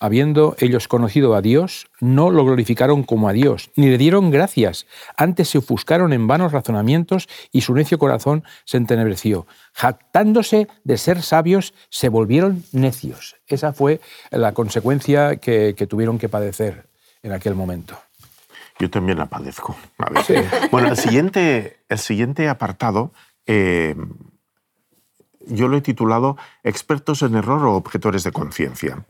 habiendo 0.00 0.56
ellos 0.58 0.88
conocido 0.88 1.34
a 1.34 1.42
Dios, 1.42 1.86
no 2.00 2.30
lo 2.30 2.44
glorificaron 2.44 3.02
como 3.02 3.28
a 3.28 3.32
Dios, 3.32 3.70
ni 3.76 3.88
le 3.88 3.98
dieron 3.98 4.30
gracias. 4.30 4.86
Antes 5.16 5.50
se 5.50 5.58
ofuscaron 5.58 6.14
en 6.14 6.26
vanos 6.26 6.52
razonamientos 6.52 7.28
y 7.52 7.60
su 7.60 7.74
necio 7.74 7.98
corazón 7.98 8.42
se 8.64 8.78
entenebreció. 8.78 9.46
Jactándose 9.74 10.68
de 10.84 10.96
ser 10.96 11.22
sabios, 11.22 11.74
se 11.90 12.08
volvieron 12.08 12.64
necios. 12.72 13.36
Esa 13.46 13.74
fue 13.74 14.00
la 14.30 14.52
consecuencia 14.52 15.36
que, 15.36 15.74
tuvieron 15.88 16.18
que 16.18 16.28
padecer 16.28 16.88
en 17.22 17.32
aquel 17.32 17.54
momento. 17.54 17.98
Yo 18.78 18.88
también 18.88 19.18
la 19.18 19.26
padezco. 19.26 19.76
Bueno, 20.70 20.88
el 20.88 20.96
siguiente, 20.96 21.80
el 21.90 21.98
siguiente 21.98 22.48
apartado 22.48 23.12
eh, 23.46 23.94
yo 25.46 25.68
lo 25.68 25.76
he 25.76 25.80
titulado 25.80 26.36
Expertos 26.62 27.22
en 27.22 27.34
error 27.34 27.64
o 27.64 27.74
objetores 27.74 28.24
de 28.24 28.32
conciencia. 28.32 29.04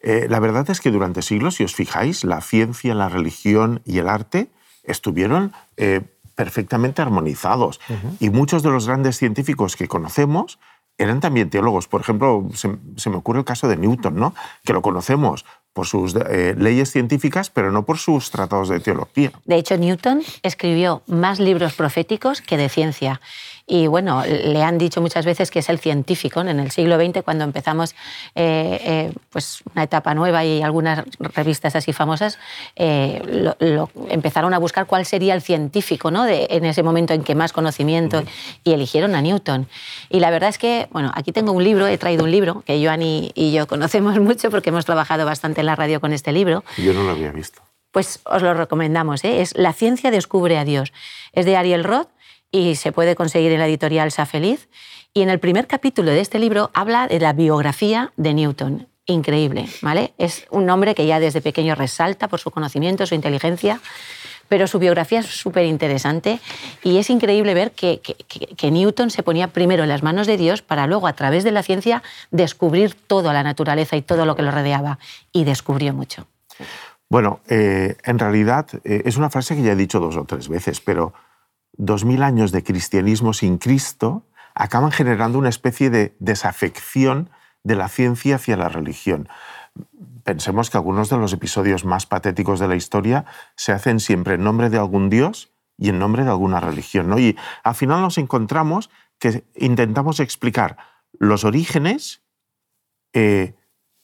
Eh, 0.00 0.26
la 0.28 0.40
verdad 0.40 0.68
es 0.70 0.80
que 0.80 0.90
durante 0.90 1.22
siglos, 1.22 1.56
si 1.56 1.64
os 1.64 1.74
fijáis, 1.74 2.24
la 2.24 2.40
ciencia, 2.40 2.94
la 2.94 3.08
religión 3.08 3.82
y 3.84 3.98
el 3.98 4.08
arte 4.08 4.50
estuvieron 4.84 5.52
eh, 5.76 6.02
perfectamente 6.34 7.02
armonizados. 7.02 7.80
Y 8.20 8.30
muchos 8.30 8.62
de 8.62 8.70
los 8.70 8.86
grandes 8.86 9.16
científicos 9.16 9.74
que 9.74 9.88
conocemos 9.88 10.58
eran 10.98 11.20
también 11.20 11.50
teólogos. 11.50 11.88
Por 11.88 12.00
ejemplo, 12.00 12.48
se, 12.54 12.68
me 13.10 13.16
ocurre 13.16 13.40
el 13.40 13.44
caso 13.44 13.68
de 13.68 13.76
Newton, 13.76 14.16
¿no? 14.16 14.34
que 14.64 14.72
lo 14.72 14.82
conocemos 14.82 15.44
por 15.72 15.86
sus 15.86 16.14
eh, 16.14 16.54
leyes 16.56 16.90
científicas, 16.90 17.50
pero 17.50 17.70
no 17.70 17.84
por 17.84 17.98
sus 17.98 18.30
tratados 18.30 18.70
de 18.70 18.80
teología. 18.80 19.30
De 19.44 19.56
hecho, 19.56 19.76
Newton 19.76 20.22
escribió 20.42 21.02
más 21.06 21.38
libros 21.38 21.74
proféticos 21.74 22.40
que 22.40 22.56
de 22.56 22.70
ciencia. 22.70 23.20
Y 23.66 23.88
bueno, 23.88 24.22
le 24.24 24.62
han 24.62 24.78
dicho 24.78 25.00
muchas 25.00 25.26
veces 25.26 25.50
que 25.50 25.58
es 25.58 25.68
el 25.68 25.80
científico. 25.80 26.40
En 26.40 26.60
el 26.60 26.70
siglo 26.70 26.96
XX, 26.96 27.22
cuando 27.24 27.42
empezamos 27.42 27.96
eh, 28.36 28.80
eh, 28.80 29.12
pues 29.30 29.62
una 29.74 29.82
etapa 29.82 30.14
nueva 30.14 30.44
y 30.44 30.62
algunas 30.62 31.02
revistas 31.18 31.74
así 31.74 31.92
famosas 31.92 32.38
eh, 32.76 33.20
lo, 33.58 33.90
empezaron 34.08 34.54
a 34.54 34.58
buscar 34.58 34.86
cuál 34.86 35.04
sería 35.04 35.34
el 35.34 35.42
científico 35.42 36.12
¿no? 36.12 36.24
de, 36.24 36.46
en 36.50 36.64
ese 36.64 36.84
momento 36.84 37.12
en 37.12 37.24
que 37.24 37.34
más 37.34 37.52
conocimiento 37.52 38.22
y 38.62 38.72
eligieron 38.72 39.16
a 39.16 39.22
Newton. 39.22 39.66
Y 40.10 40.20
la 40.20 40.30
verdad 40.30 40.50
es 40.50 40.58
que, 40.58 40.86
bueno, 40.92 41.10
aquí 41.14 41.32
tengo 41.32 41.50
un 41.50 41.64
libro, 41.64 41.88
he 41.88 41.98
traído 41.98 42.22
un 42.22 42.30
libro 42.30 42.62
que 42.64 42.84
Joan 42.84 43.02
y, 43.02 43.32
y 43.34 43.52
yo 43.52 43.66
conocemos 43.66 44.16
mucho 44.20 44.50
porque 44.50 44.70
hemos 44.70 44.84
trabajado 44.84 45.26
bastante 45.26 45.60
en 45.60 45.66
la 45.66 45.74
radio 45.74 46.00
con 46.00 46.12
este 46.12 46.30
libro. 46.30 46.62
Yo 46.76 46.92
no 46.92 47.02
lo 47.02 47.10
había 47.10 47.32
visto 47.32 47.62
pues 47.96 48.20
os 48.26 48.42
lo 48.42 48.52
recomendamos. 48.52 49.24
Es 49.24 49.56
La 49.56 49.72
ciencia 49.72 50.10
descubre 50.10 50.58
a 50.58 50.66
Dios. 50.66 50.92
Es 51.32 51.46
de 51.46 51.56
Ariel 51.56 51.82
Roth 51.82 52.10
y 52.56 52.74
se 52.74 52.90
puede 52.90 53.14
conseguir 53.14 53.52
en 53.52 53.58
la 53.58 53.66
editorial 53.66 54.10
Sa 54.10 54.24
Feliz. 54.24 54.68
Y 55.12 55.20
en 55.20 55.28
el 55.28 55.38
primer 55.38 55.66
capítulo 55.66 56.10
de 56.10 56.20
este 56.20 56.38
libro 56.38 56.70
habla 56.72 57.06
de 57.06 57.20
la 57.20 57.34
biografía 57.34 58.12
de 58.16 58.32
Newton. 58.32 58.86
Increíble, 59.04 59.66
¿vale? 59.82 60.14
Es 60.16 60.46
un 60.50 60.68
hombre 60.70 60.94
que 60.94 61.06
ya 61.06 61.20
desde 61.20 61.42
pequeño 61.42 61.74
resalta 61.74 62.28
por 62.28 62.40
su 62.40 62.50
conocimiento, 62.50 63.06
su 63.06 63.14
inteligencia, 63.14 63.80
pero 64.48 64.66
su 64.66 64.78
biografía 64.78 65.20
es 65.20 65.26
súper 65.26 65.66
interesante 65.66 66.40
y 66.82 66.96
es 66.96 67.10
increíble 67.10 67.52
ver 67.52 67.72
que, 67.72 68.00
que, 68.00 68.70
Newton 68.70 69.10
se 69.10 69.22
ponía 69.22 69.48
primero 69.48 69.82
en 69.82 69.88
las 69.90 70.02
manos 70.02 70.26
de 70.26 70.36
Dios 70.36 70.62
para 70.62 70.86
luego, 70.86 71.06
a 71.06 71.12
través 71.12 71.44
de 71.44 71.52
la 71.52 71.62
ciencia, 71.62 72.02
descubrir 72.30 72.94
toda 72.94 73.32
la 73.32 73.42
naturaleza 73.42 73.96
y 73.96 74.02
todo 74.02 74.24
lo 74.24 74.34
que 74.34 74.42
lo 74.42 74.50
rodeaba. 74.50 74.98
Y 75.32 75.44
descubrió 75.44 75.92
mucho. 75.92 76.26
Bueno, 77.08 77.40
eh, 77.48 77.96
en 78.04 78.18
realidad 78.18 78.66
eh, 78.84 79.02
es 79.04 79.16
una 79.16 79.30
frase 79.30 79.54
que 79.56 79.62
ya 79.62 79.72
he 79.72 79.76
dicho 79.76 80.00
dos 80.00 80.16
o 80.16 80.24
tres 80.24 80.48
veces, 80.48 80.80
pero 80.80 81.12
dos 81.76 82.04
mil 82.04 82.22
años 82.22 82.52
de 82.52 82.62
cristianismo 82.62 83.32
sin 83.32 83.58
Cristo 83.58 84.26
acaban 84.54 84.90
generando 84.90 85.38
una 85.38 85.48
especie 85.48 85.90
de 85.90 86.16
desafección 86.18 87.30
de 87.62 87.76
la 87.76 87.88
ciencia 87.88 88.36
hacia 88.36 88.56
la 88.56 88.68
religión. 88.68 89.28
Pensemos 90.24 90.70
que 90.70 90.78
algunos 90.78 91.10
de 91.10 91.18
los 91.18 91.32
episodios 91.32 91.84
más 91.84 92.06
patéticos 92.06 92.58
de 92.58 92.68
la 92.68 92.76
historia 92.76 93.26
se 93.54 93.72
hacen 93.72 94.00
siempre 94.00 94.34
en 94.34 94.44
nombre 94.44 94.70
de 94.70 94.78
algún 94.78 95.10
dios 95.10 95.52
y 95.76 95.90
en 95.90 95.98
nombre 95.98 96.24
de 96.24 96.30
alguna 96.30 96.60
religión. 96.60 97.08
¿no? 97.08 97.18
Y 97.18 97.36
al 97.62 97.74
final 97.74 98.00
nos 98.00 98.18
encontramos 98.18 98.90
que 99.18 99.44
intentamos 99.54 100.20
explicar 100.20 100.78
los 101.18 101.44
orígenes 101.44 102.22
eh, 103.12 103.54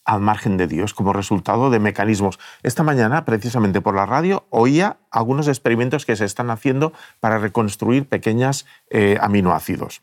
al 0.04 0.20
margen 0.20 0.56
de 0.56 0.66
Dios 0.66 0.94
como 0.94 1.12
resultado 1.12 1.70
de 1.70 1.78
mecanismos. 1.78 2.38
Esta 2.62 2.82
mañana, 2.82 3.24
precisamente 3.24 3.80
por 3.80 3.94
la 3.94 4.06
radio, 4.06 4.46
oía 4.50 4.98
algunos 5.10 5.48
experimentos 5.48 6.06
que 6.06 6.16
se 6.16 6.24
están 6.24 6.50
haciendo 6.50 6.92
para 7.20 7.38
reconstruir 7.38 8.08
pequeños 8.08 8.66
eh, 8.90 9.18
aminoácidos. 9.20 10.02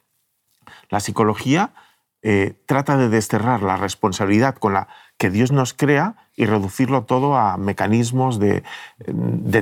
La 0.89 0.99
psicología 0.99 1.73
eh, 2.21 2.61
trata 2.65 2.97
de 2.97 3.09
desterrar 3.09 3.63
la 3.63 3.77
responsabilidad 3.77 4.55
con 4.55 4.73
la 4.73 4.87
que 5.19 5.29
Dios 5.29 5.51
nos 5.51 5.73
crea 5.73 6.15
y 6.37 6.45
reducirlo 6.45 7.03
todo 7.03 7.35
a 7.35 7.57
mecanismos 7.57 8.39
de, 8.39 8.63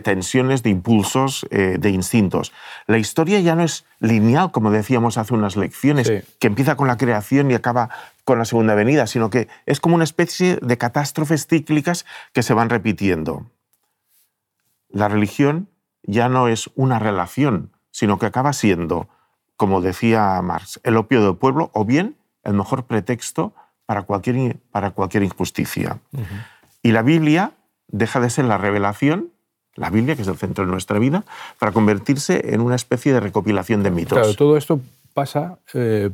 tensiones, 0.04 0.62
de 0.62 0.70
impulsos, 0.70 1.48
eh, 1.50 1.78
de 1.80 1.90
instintos. 1.90 2.54
La 2.86 3.00
historia 3.00 3.40
ya 3.40 3.56
no 3.56 3.64
es 3.64 3.84
lineal, 4.00 4.52
como 4.52 4.70
decíamos 4.70 5.18
hace 5.18 5.34
unas 5.34 5.58
lecciones, 5.58 6.12
que 6.38 6.48
empieza 6.48 6.76
con 6.76 6.88
la 6.88 6.98
creación 6.98 7.50
y 7.50 7.56
acaba 7.56 7.90
con 8.24 8.38
la 8.38 8.46
segunda 8.46 8.76
venida, 8.76 9.08
sino 9.08 9.32
que 9.32 9.48
es 9.66 9.80
como 9.80 9.96
una 9.96 10.04
especie 10.04 10.60
de 10.62 10.78
catástrofes 10.78 11.48
cíclicas 11.48 12.06
que 12.34 12.44
se 12.44 12.54
van 12.54 12.70
repitiendo. 12.70 13.50
La 14.90 15.08
religión 15.08 15.70
ya 16.04 16.30
no 16.30 16.48
es 16.50 16.70
una 16.76 17.00
relación, 17.00 17.72
sino 17.90 18.20
que 18.20 18.28
acaba 18.28 18.54
siendo, 18.54 19.10
como 19.56 19.82
decía 19.82 20.40
Marx, 20.44 20.80
el 20.84 20.98
opio 20.98 21.26
del 21.26 21.36
pueblo 21.36 21.72
o 21.74 21.84
bien 21.84 22.16
el 22.44 22.54
mejor 22.54 22.86
pretexto 22.86 23.56
para 23.88 24.04
cualquier, 24.04 24.58
para 24.70 24.92
cualquier 24.92 25.24
injusticia. 25.24 25.98
Y 26.84 26.92
la 26.92 27.02
Biblia 27.02 27.54
deja 27.88 28.20
de 28.20 28.30
ser 28.30 28.46
la 28.46 28.58
revelación, 28.60 29.30
la 29.76 29.90
Biblia, 29.90 30.16
que 30.16 30.22
es 30.22 30.28
el 30.28 30.38
centro 30.38 30.66
de 30.66 30.72
nuestra 30.72 31.00
vida, 31.00 31.24
para 31.58 31.72
convertirse 31.72 32.54
en 32.54 32.62
una 32.62 32.76
especie 32.76 33.14
de 33.14 33.22
recopilación 33.22 33.84
de 33.84 33.92
mitos. 33.92 34.18
Claro, 34.18 34.36
todo 34.36 34.58
esto 34.58 34.82
pasa 35.14 35.58
eh, 35.74 36.10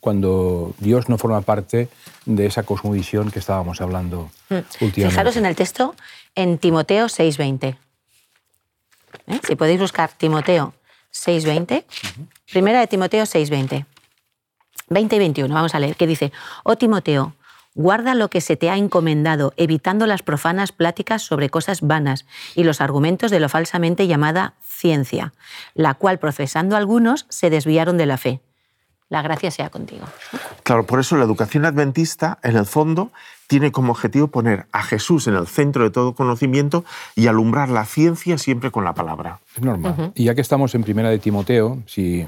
cuando 0.00 0.74
Dios 0.78 1.08
no 1.08 1.16
forma 1.16 1.40
parte 1.40 1.88
de 2.26 2.46
esa 2.46 2.64
cosmovisión 2.64 3.30
que 3.30 3.38
estábamos 3.38 3.80
hablando 3.80 4.28
mm. 4.50 4.54
últimamente. 4.54 5.08
Fijaros 5.10 5.36
en 5.36 5.46
el 5.46 5.54
texto 5.54 5.94
en 6.34 6.58
Timoteo 6.58 7.06
6.20. 7.06 7.76
¿Eh? 9.28 9.40
Si 9.46 9.54
podéis 9.54 9.80
buscar 9.80 10.10
Timoteo 10.10 10.74
6.20, 11.12 11.84
primera 12.50 12.80
de 12.80 12.88
Timoteo 12.88 13.22
6.20. 13.22 13.86
20 14.88 15.16
y 15.16 15.18
21, 15.18 15.54
vamos 15.54 15.74
a 15.74 15.80
leer, 15.80 15.96
que 15.96 16.06
dice, 16.06 16.32
oh 16.64 16.76
Timoteo, 16.76 17.34
guarda 17.74 18.14
lo 18.14 18.28
que 18.30 18.40
se 18.40 18.56
te 18.56 18.70
ha 18.70 18.76
encomendado, 18.76 19.52
evitando 19.56 20.06
las 20.06 20.22
profanas 20.22 20.72
pláticas 20.72 21.22
sobre 21.22 21.50
cosas 21.50 21.80
vanas 21.80 22.26
y 22.54 22.64
los 22.64 22.80
argumentos 22.80 23.30
de 23.30 23.40
lo 23.40 23.48
falsamente 23.48 24.06
llamada 24.06 24.54
ciencia, 24.62 25.32
la 25.74 25.94
cual 25.94 26.18
profesando 26.18 26.76
algunos 26.76 27.26
se 27.28 27.50
desviaron 27.50 27.96
de 27.96 28.06
la 28.06 28.16
fe. 28.16 28.40
La 29.10 29.22
gracia 29.22 29.50
sea 29.50 29.70
contigo. 29.70 30.06
Claro, 30.62 30.86
por 30.86 30.98
eso 30.98 31.16
la 31.16 31.24
educación 31.24 31.66
adventista, 31.66 32.38
en 32.42 32.56
el 32.56 32.64
fondo, 32.64 33.12
tiene 33.46 33.70
como 33.70 33.92
objetivo 33.92 34.28
poner 34.28 34.66
a 34.72 34.82
Jesús 34.82 35.26
en 35.26 35.34
el 35.34 35.46
centro 35.46 35.84
de 35.84 35.90
todo 35.90 36.14
conocimiento 36.14 36.84
y 37.14 37.26
alumbrar 37.26 37.68
la 37.68 37.84
ciencia 37.84 38.38
siempre 38.38 38.70
con 38.70 38.84
la 38.84 38.94
palabra. 38.94 39.40
Es 39.54 39.62
normal. 39.62 40.12
Y 40.14 40.24
ya 40.24 40.34
que 40.34 40.40
estamos 40.40 40.74
en 40.74 40.82
Primera 40.82 41.10
de 41.10 41.18
Timoteo, 41.18 41.82
si 41.86 42.26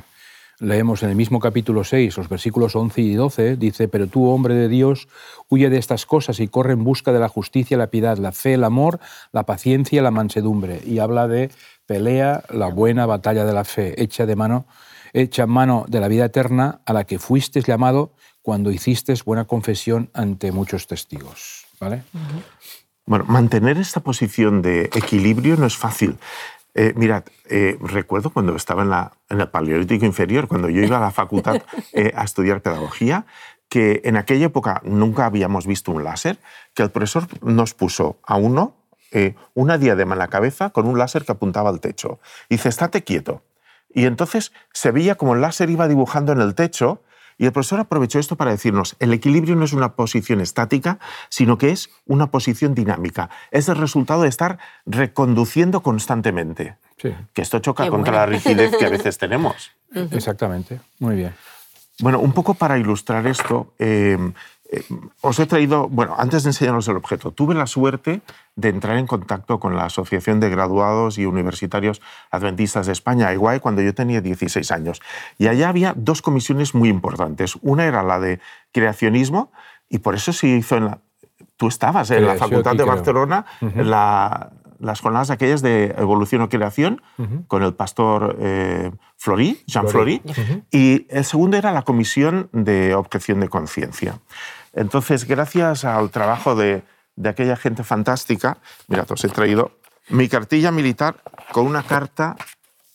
leemos 0.58 1.02
en 1.02 1.10
el 1.10 1.16
mismo 1.16 1.40
capítulo 1.40 1.84
6, 1.84 2.16
los 2.16 2.28
versículos 2.28 2.76
11 2.76 3.00
y 3.00 3.14
12, 3.14 3.56
dice, 3.56 3.88
pero 3.88 4.06
tú, 4.06 4.28
hombre 4.28 4.54
de 4.54 4.68
Dios, 4.68 5.08
huye 5.48 5.70
de 5.70 5.78
estas 5.78 6.06
cosas 6.06 6.40
y 6.40 6.48
corre 6.48 6.72
en 6.72 6.84
busca 6.84 7.12
de 7.12 7.20
la 7.20 7.28
justicia, 7.28 7.76
la 7.76 7.88
piedad, 7.88 8.18
la 8.18 8.32
fe, 8.32 8.54
el 8.54 8.64
amor, 8.64 8.98
la 9.32 9.44
paciencia, 9.44 10.02
la 10.02 10.10
mansedumbre. 10.10 10.80
Y 10.84 10.98
habla 10.98 11.28
de 11.28 11.50
pelea 11.86 12.42
la 12.50 12.68
buena 12.68 13.06
batalla 13.06 13.44
de 13.44 13.52
la 13.52 13.64
fe, 13.64 14.00
hecha 14.02 14.26
de 14.26 14.36
mano, 14.36 14.66
hecha 15.12 15.44
en 15.44 15.50
mano 15.50 15.84
de 15.88 16.00
la 16.00 16.08
vida 16.08 16.26
eterna, 16.26 16.80
a 16.86 16.92
la 16.92 17.04
que 17.04 17.18
fuiste 17.18 17.60
llamado 17.60 18.12
cuando 18.42 18.70
hiciste 18.70 19.14
buena 19.24 19.44
confesión 19.44 20.10
ante 20.14 20.52
muchos 20.52 20.86
testigos. 20.86 21.66
¿Vale? 21.80 22.02
Bueno, 23.04 23.24
mantener 23.28 23.78
esta 23.78 24.00
posición 24.00 24.62
de 24.62 24.84
equilibrio 24.84 25.56
no 25.56 25.66
es 25.66 25.76
fácil. 25.76 26.16
Eh, 26.78 26.92
mirad, 26.94 27.24
eh, 27.48 27.78
recuerdo 27.80 28.28
cuando 28.28 28.54
estaba 28.54 28.82
en, 28.82 28.90
la, 28.90 29.12
en, 29.30 29.40
el 29.40 29.48
Paleolítico 29.48 30.04
Inferior, 30.04 30.46
cuando 30.46 30.68
yo 30.68 30.82
iba 30.82 30.98
a 30.98 31.00
la 31.00 31.10
facultad 31.10 31.62
eh, 31.94 32.12
a 32.14 32.22
estudiar 32.22 32.60
pedagogía, 32.60 33.24
que 33.70 34.02
en 34.04 34.18
aquella 34.18 34.44
época 34.44 34.82
nunca 34.84 35.24
habíamos 35.24 35.66
visto 35.66 35.90
un 35.90 36.04
láser, 36.04 36.38
que 36.74 36.82
el 36.82 36.90
profesor 36.90 37.26
nos 37.42 37.72
puso 37.72 38.18
a 38.22 38.36
uno 38.36 38.76
una 39.54 39.78
diadema 39.78 40.14
en 40.14 40.18
la 40.18 40.28
cabeza 40.28 40.68
con 40.68 40.86
un 40.86 40.98
láser 40.98 41.24
que 41.24 41.32
apuntaba 41.32 41.70
al 41.70 41.80
techo. 41.80 42.20
Y 42.50 42.56
dice, 42.56 42.68
estate 42.68 43.02
quieto. 43.02 43.42
Y 43.88 44.04
entonces 44.04 44.52
se 44.74 44.90
veía 44.90 45.14
como 45.14 45.34
el 45.34 45.40
láser 45.40 45.70
iba 45.70 45.88
dibujando 45.88 46.32
en 46.32 46.42
el 46.42 46.54
techo 46.54 47.00
y 47.38 47.44
el 47.46 47.52
profesor 47.52 47.80
aprovechó 47.80 48.18
esto 48.18 48.36
para 48.36 48.50
decirnos, 48.50 48.96
el 48.98 49.12
equilibrio 49.12 49.56
no 49.56 49.64
es 49.64 49.72
una 49.72 49.94
posición 49.94 50.40
estática, 50.40 50.98
sino 51.28 51.58
que 51.58 51.70
es 51.70 51.90
una 52.06 52.30
posición 52.30 52.74
dinámica. 52.74 53.30
Es 53.50 53.68
el 53.68 53.76
resultado 53.76 54.22
de 54.22 54.28
estar 54.28 54.58
reconduciendo 54.86 55.82
constantemente. 55.82 56.76
Que 56.96 57.42
esto 57.42 57.58
choca 57.58 57.88
contra 57.88 58.14
la 58.14 58.26
rigidez 58.26 58.74
que 58.76 58.86
a 58.86 58.90
veces 58.90 59.18
tenemos. 59.18 59.72
Exactamente, 60.12 60.80
muy 60.98 61.16
bien. 61.16 61.34
Bueno, 62.00 62.20
un 62.20 62.32
poco 62.32 62.54
para 62.54 62.78
ilustrar 62.78 63.26
esto, 63.26 63.72
eh, 63.78 64.18
eh, 64.70 64.82
os 65.20 65.38
he 65.38 65.46
traído, 65.46 65.88
bueno, 65.88 66.14
antes 66.18 66.42
de 66.42 66.50
enseñaros 66.50 66.88
el 66.88 66.96
objeto, 66.96 67.30
tuve 67.30 67.54
la 67.54 67.66
suerte 67.66 68.22
de 68.56 68.68
entrar 68.68 68.96
en 68.96 69.06
contacto 69.06 69.60
con 69.60 69.76
la 69.76 69.84
Asociación 69.84 70.40
de 70.40 70.50
Graduados 70.50 71.18
y 71.18 71.26
Universitarios 71.26 72.02
Adventistas 72.30 72.86
de 72.86 72.92
España, 72.92 73.32
igual 73.32 73.60
cuando 73.60 73.82
yo 73.82 73.94
tenía 73.94 74.20
16 74.20 74.70
años. 74.72 75.00
Y 75.38 75.46
allá 75.46 75.68
había 75.68 75.94
dos 75.96 76.22
comisiones 76.22 76.74
muy 76.74 76.88
importantes. 76.88 77.56
Una 77.62 77.84
era 77.84 78.02
la 78.02 78.18
de 78.18 78.40
creacionismo, 78.72 79.52
y 79.88 79.98
por 79.98 80.14
eso 80.14 80.32
se 80.32 80.48
hizo 80.48 80.76
en 80.76 80.84
la... 80.86 80.98
Tú 81.56 81.68
estabas 81.68 82.10
en 82.10 82.26
la 82.26 82.34
Facultad 82.34 82.74
de 82.74 82.84
Barcelona, 82.84 83.46
en 83.60 83.90
las 84.78 85.00
jornadas 85.00 85.30
aquellas 85.30 85.62
de 85.62 85.94
evolución 85.98 86.42
o 86.42 86.48
creación 86.48 87.02
con 87.48 87.62
el 87.62 87.74
pastor 87.74 88.36
eh, 88.40 88.90
Jean 89.66 89.88
Flory, 89.88 90.22
y 90.70 91.06
el 91.10 91.24
segundo 91.24 91.56
era 91.56 91.72
la 91.72 91.82
comisión 91.82 92.48
de 92.52 92.94
objeción 92.94 93.40
de 93.40 93.48
conciencia. 93.48 94.20
Entonces, 94.72 95.26
gracias 95.26 95.84
al 95.84 96.10
trabajo 96.10 96.54
de, 96.54 96.84
aquella 97.24 97.56
gente 97.56 97.82
fantástica, 97.82 98.58
mira, 98.88 99.06
os 99.08 99.24
he 99.24 99.28
traído 99.28 99.72
mi 100.10 100.28
cartilla 100.28 100.70
militar 100.70 101.16
con 101.52 101.66
una 101.66 101.82
carta 101.82 102.36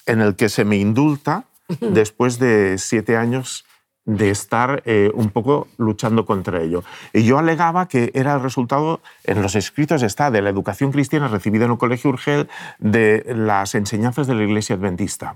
en 0.05 0.19
la 0.19 0.33
que 0.33 0.50
se 0.50 0.63
me 0.63 0.77
indulta 0.77 1.45
después 1.79 2.38
de 2.38 2.77
siete 2.77 3.17
años 3.17 3.65
de 4.05 4.31
estar 4.31 4.81
eh, 4.86 5.12
un 5.13 5.29
poco 5.29 5.67
luchando 5.77 6.25
contra 6.25 6.62
ello. 6.62 6.84
Y 7.13 7.24
yo 7.24 7.38
alegaba 7.38 7.88
que 7.88 8.12
era 8.13 8.34
el 8.34 8.41
resultado, 8.41 9.01
en 9.24 9.41
los 9.41 9.55
escritos 9.55 10.01
está, 10.01 10.31
de 10.31 10.41
la 10.41 10.50
educación 10.50 10.91
cristiana 10.91 11.27
recibida 11.27 11.65
en 11.65 11.72
el 11.72 11.77
Colegio 11.77 12.10
Urgel, 12.10 12.50
de 12.79 13.24
las 13.36 13.75
enseñanzas 13.75 14.27
de 14.27 14.36
la 14.36 14.43
Iglesia 14.43 14.75
Adventista. 14.75 15.36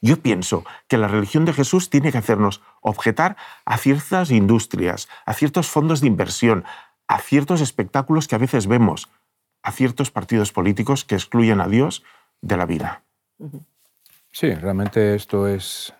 Yo 0.00 0.20
pienso 0.20 0.64
que 0.88 0.98
la 0.98 1.08
religión 1.08 1.44
de 1.44 1.52
Jesús 1.52 1.90
tiene 1.90 2.12
que 2.12 2.18
hacernos 2.18 2.62
objetar 2.80 3.36
a 3.64 3.78
ciertas 3.78 4.30
industrias, 4.30 5.08
a 5.24 5.32
ciertos 5.32 5.68
fondos 5.68 6.00
de 6.00 6.06
inversión, 6.06 6.64
a 7.08 7.18
ciertos 7.18 7.60
espectáculos 7.60 8.28
que 8.28 8.34
a 8.34 8.38
veces 8.38 8.66
vemos, 8.66 9.08
a 9.62 9.72
ciertos 9.72 10.10
partidos 10.10 10.52
políticos 10.52 11.04
que 11.04 11.14
excluyen 11.14 11.60
a 11.60 11.68
Dios 11.68 12.04
de 12.40 12.56
la 12.56 12.66
vida. 12.66 13.02
Sí, 14.30 14.52
realmente 14.54 15.14
esto 15.14 15.48
es 15.48 15.94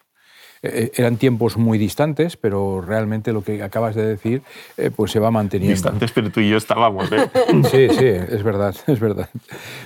eh, 0.66 0.92
eran 0.96 1.18
tiempos 1.18 1.58
muy 1.58 1.76
distantes, 1.76 2.38
pero 2.38 2.80
realmente 2.80 3.34
lo 3.34 3.44
que 3.44 3.62
acabas 3.62 3.94
de 3.94 4.06
decir 4.06 4.40
eh, 4.78 4.90
pues 4.90 5.12
se 5.12 5.18
va 5.18 5.30
manteniendo. 5.30 5.74
Distantes, 5.74 6.10
pero 6.12 6.30
tú 6.30 6.40
y 6.40 6.48
yo 6.48 6.56
estábamos. 6.56 7.12
¿eh? 7.12 7.28
Sí, 7.70 7.88
sí, 7.90 8.06
es 8.06 8.42
verdad, 8.42 8.74
es 8.86 8.98
verdad. 8.98 9.28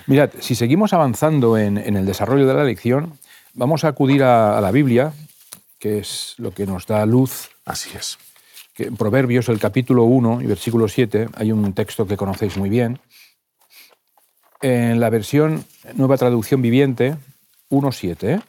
Mirad, 0.06 0.30
si 0.38 0.54
seguimos 0.54 0.92
avanzando 0.92 1.58
en, 1.58 1.78
el 1.78 2.06
desarrollo 2.06 2.46
de 2.46 2.54
la 2.54 2.62
lección, 2.62 3.18
vamos 3.54 3.84
a 3.84 3.88
acudir 3.88 4.22
a, 4.22 4.60
la 4.60 4.70
Biblia, 4.70 5.12
que 5.80 5.98
es 5.98 6.34
lo 6.38 6.52
que 6.52 6.64
nos 6.64 6.86
da 6.86 7.04
luz. 7.06 7.50
Así 7.64 7.90
es. 7.96 8.18
Que 8.72 8.84
en 8.84 8.96
Proverbios, 8.96 9.48
el 9.48 9.58
capítulo 9.58 10.04
1 10.04 10.42
y 10.42 10.46
versículo 10.46 10.86
7, 10.86 11.28
hay 11.34 11.50
un 11.50 11.72
texto 11.72 12.06
que 12.06 12.16
conocéis 12.16 12.56
muy 12.56 12.70
bien. 12.70 13.00
En 14.60 15.00
la 15.00 15.10
versión 15.10 15.64
Nueva 15.94 16.16
Traducción 16.16 16.62
Viviente, 16.62 17.16
1.7, 17.70 18.42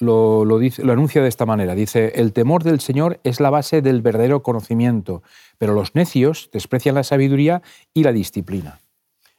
lo, 0.00 0.58
dice, 0.58 0.84
lo 0.84 0.92
anuncia 0.92 1.22
de 1.22 1.28
esta 1.28 1.46
manera. 1.46 1.74
Dice, 1.74 2.12
el 2.16 2.32
temor 2.32 2.62
del 2.62 2.80
Señor 2.80 3.20
es 3.24 3.40
la 3.40 3.50
base 3.50 3.82
del 3.82 4.02
verdadero 4.02 4.42
conocimiento, 4.42 5.22
pero 5.58 5.74
los 5.74 5.94
necios 5.94 6.50
desprecian 6.52 6.94
la 6.94 7.04
sabiduría 7.04 7.62
y 7.94 8.04
la 8.04 8.12
disciplina. 8.12 8.80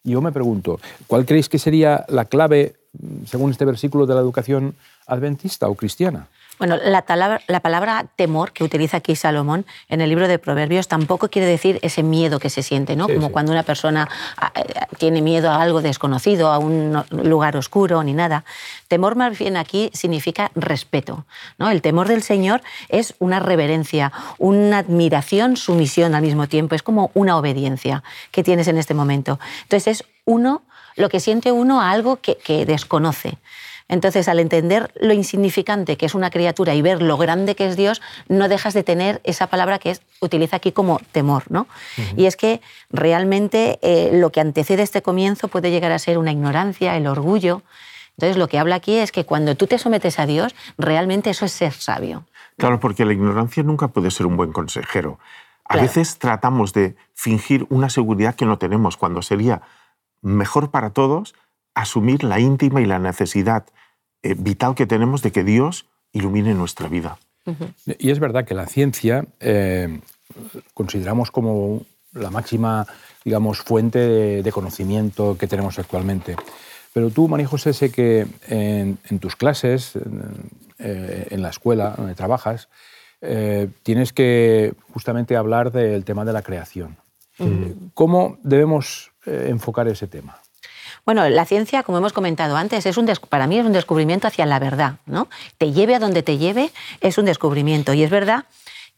yo 0.04 0.22
me 0.22 0.32
pregunto, 0.32 0.80
¿cuál 1.08 1.26
creéis 1.26 1.50
que 1.50 1.60
sería 1.60 2.06
la 2.10 2.26
clave, 2.26 2.76
según 3.26 3.52
este 3.52 3.66
versículo, 3.66 4.06
de 4.06 4.16
la 4.16 4.22
educación 4.22 4.76
adventista 5.08 5.68
o 5.70 5.76
cristiana? 5.76 6.28
Bueno, 6.60 6.76
la 6.84 7.04
palabra, 7.04 7.42
la 7.48 7.62
palabra, 7.62 8.06
temor 8.18 8.52
que 8.52 8.66
utiliza 8.66 8.98
aquí 8.98 9.16
Salomón 9.16 9.66
en 9.88 10.02
el 10.02 10.10
libro 10.10 10.28
de 10.28 10.40
Proverbios 10.40 10.90
tampoco 10.90 11.30
quiere 11.30 11.48
decir 11.48 11.80
ese 11.84 12.04
miedo 12.04 12.38
que 12.38 12.50
se 12.50 12.64
siente, 12.64 12.98
¿no? 12.98 13.08
Como 13.08 13.32
cuando 13.32 13.54
una 13.54 13.64
persona 13.64 14.10
tiene 14.98 15.22
miedo 15.22 15.50
a 15.52 15.62
algo 15.62 15.82
desconocido, 15.82 16.50
a 16.50 16.58
un 16.58 17.02
lugar 17.12 17.56
oscuro, 17.56 18.04
ni 18.04 18.12
nada. 18.12 18.44
Temor 18.90 19.16
más 19.16 19.40
bien 19.40 19.56
aquí 19.56 19.90
significa 19.94 20.52
respeto, 20.54 21.26
¿no? 21.58 21.70
El 21.70 21.82
temor 21.82 22.10
del 22.10 22.24
Señor 22.24 22.62
es 22.90 23.16
una 23.20 23.40
reverencia, 23.40 24.12
una 24.38 24.80
admiración, 24.80 25.56
sumisión 25.56 26.14
al 26.14 26.24
mismo 26.24 26.50
tiempo, 26.50 26.76
es 26.76 26.84
como 26.84 27.10
una 27.14 27.38
obediencia 27.38 28.04
que 28.32 28.44
tienes 28.44 28.68
en 28.68 28.78
este 28.78 28.94
momento. 28.94 29.40
Entonces 29.64 30.02
es 30.02 30.04
uno, 30.26 30.64
lo 30.98 31.08
que 31.08 31.22
siente 31.22 31.54
uno 31.54 31.80
a 31.80 31.92
algo 31.92 32.18
que, 32.18 32.36
que 32.36 32.66
desconoce. 32.66 33.38
Entonces, 33.90 34.28
al 34.28 34.40
entender 34.40 34.92
lo 35.02 35.14
insignificante 35.14 35.98
que 35.98 36.06
es 36.06 36.14
una 36.16 36.30
criatura 36.30 36.76
y 36.76 36.82
ver 36.82 37.02
lo 37.02 37.18
grande 37.18 37.56
que 37.56 37.68
es 37.68 37.76
Dios, 37.76 38.02
no 38.28 38.48
dejas 38.48 38.76
de 38.76 38.84
tener 38.84 39.20
esa 39.24 39.48
palabra 39.48 39.80
que 39.80 39.90
es, 39.90 40.02
utiliza 40.22 40.58
aquí 40.58 40.72
como 40.72 41.02
temor. 41.12 41.44
¿no? 41.50 41.68
Y 42.16 42.28
es 42.28 42.38
que 42.38 42.62
realmente 42.92 43.80
eh, 43.82 44.12
lo 44.14 44.32
que 44.32 44.42
antecede 44.42 44.84
este 44.84 45.02
comienzo 45.02 45.48
puede 45.48 45.72
llegar 45.72 45.92
a 45.92 46.00
ser 46.00 46.20
una 46.20 46.32
ignorancia, 46.32 46.96
el 46.96 47.08
orgullo. 47.08 47.64
Entonces, 48.12 48.38
lo 48.38 48.48
que 48.48 48.60
habla 48.60 48.76
aquí 48.76 48.96
es 48.96 49.12
que 49.12 49.26
cuando 49.26 49.56
tú 49.56 49.66
te 49.66 49.80
sometes 49.80 50.20
a 50.20 50.28
Dios, 50.28 50.54
realmente 50.78 51.32
eso 51.32 51.46
es 51.46 51.52
ser 51.52 51.74
sabio. 51.74 52.26
Claro, 52.58 52.80
porque 52.80 53.06
la 53.06 53.14
ignorancia 53.14 53.64
nunca 53.64 53.88
puede 53.88 54.12
ser 54.12 54.28
un 54.28 54.38
buen 54.38 54.52
consejero. 54.52 55.18
A 55.66 55.78
veces 55.78 56.18
tratamos 56.18 56.74
de 56.74 56.96
fingir 57.14 57.66
una 57.70 57.90
seguridad 57.90 58.36
que 58.36 58.46
no 58.46 58.58
tenemos, 58.58 58.98
cuando 58.98 59.22
sería 59.22 59.62
mejor 60.22 60.72
para 60.72 60.90
todos 60.90 61.36
asumir 61.80 62.24
la 62.24 62.40
íntima 62.40 62.82
y 62.82 62.86
la 62.86 63.00
necesidad 63.00 63.66
eh, 64.22 64.36
vital 64.38 64.76
que 64.76 64.86
tenemos 64.86 65.22
de 65.22 65.32
que 65.32 65.44
Dios 65.44 65.86
ilumine 66.12 66.54
nuestra 66.54 66.88
vida. 66.88 67.18
Y 67.98 68.12
es 68.12 68.20
verdad 68.20 68.46
que 68.46 68.54
la 68.54 68.68
ciencia 68.68 69.26
eh, 69.40 70.02
consideramos 70.76 71.32
como 71.32 71.84
la 72.14 72.30
máxima, 72.30 72.86
digamos, 73.26 73.60
fuente 73.62 73.98
de, 74.44 74.52
conocimiento 74.52 75.36
que 75.36 75.48
tenemos 75.48 75.80
actualmente. 75.80 76.36
Pero 76.94 77.10
tú, 77.10 77.28
María 77.28 77.48
José, 77.48 77.74
sé 77.74 77.92
que 77.92 78.28
en, 78.48 79.20
tus 79.20 79.36
clases, 79.36 79.94
eh, 80.78 81.28
en, 81.32 81.42
la 81.42 81.50
escuela 81.50 81.96
donde 81.98 82.14
trabajas, 82.14 82.70
tienes 83.82 84.14
que 84.14 84.74
justamente 84.94 85.36
hablar 85.36 85.72
del 85.72 86.06
tema 86.06 86.26
de 86.26 86.34
la 86.34 86.44
creación. 86.44 86.98
¿Cómo 87.96 88.38
debemos 88.44 89.12
enfocar 89.26 89.88
ese 89.88 90.08
tema? 90.08 90.40
Bueno, 91.10 91.28
la 91.28 91.44
ciencia, 91.46 91.82
como 91.82 91.98
hemos 91.98 92.14
comentado 92.14 92.56
antes, 92.56 92.86
es 92.86 92.96
un 92.96 93.08
para 93.30 93.48
mí 93.48 93.58
es 93.58 93.66
un 93.66 93.72
descubrimiento 93.74 94.28
hacia 94.28 94.46
la 94.46 94.60
verdad. 94.60 94.98
¿no? 95.08 95.28
Te 95.58 95.72
lleve 95.72 95.96
a 95.96 96.00
donde 96.00 96.22
te 96.22 96.38
lleve, 96.38 96.70
es 97.02 97.18
un 97.18 97.26
descubrimiento. 97.26 97.96
Y 97.96 98.04
es 98.04 98.12
verdad 98.12 98.46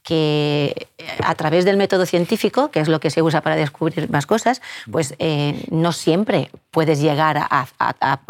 que 0.04 0.88
eh, 0.98 1.08
a 1.24 1.36
través 1.36 1.64
del 1.64 1.78
método 1.78 2.06
científico, 2.06 2.72
que 2.72 2.80
es 2.80 2.88
lo 2.88 3.00
que 3.00 3.10
se 3.10 3.22
usa 3.22 3.42
para 3.42 3.56
descubrir 3.56 4.10
más 4.10 4.26
cosas, 4.26 4.62
pues 4.92 5.16
eh, 5.20 5.64
no 5.70 5.92
siempre 5.92 6.50
puedes 6.72 7.02
llegar 7.02 7.38
a, 7.38 7.68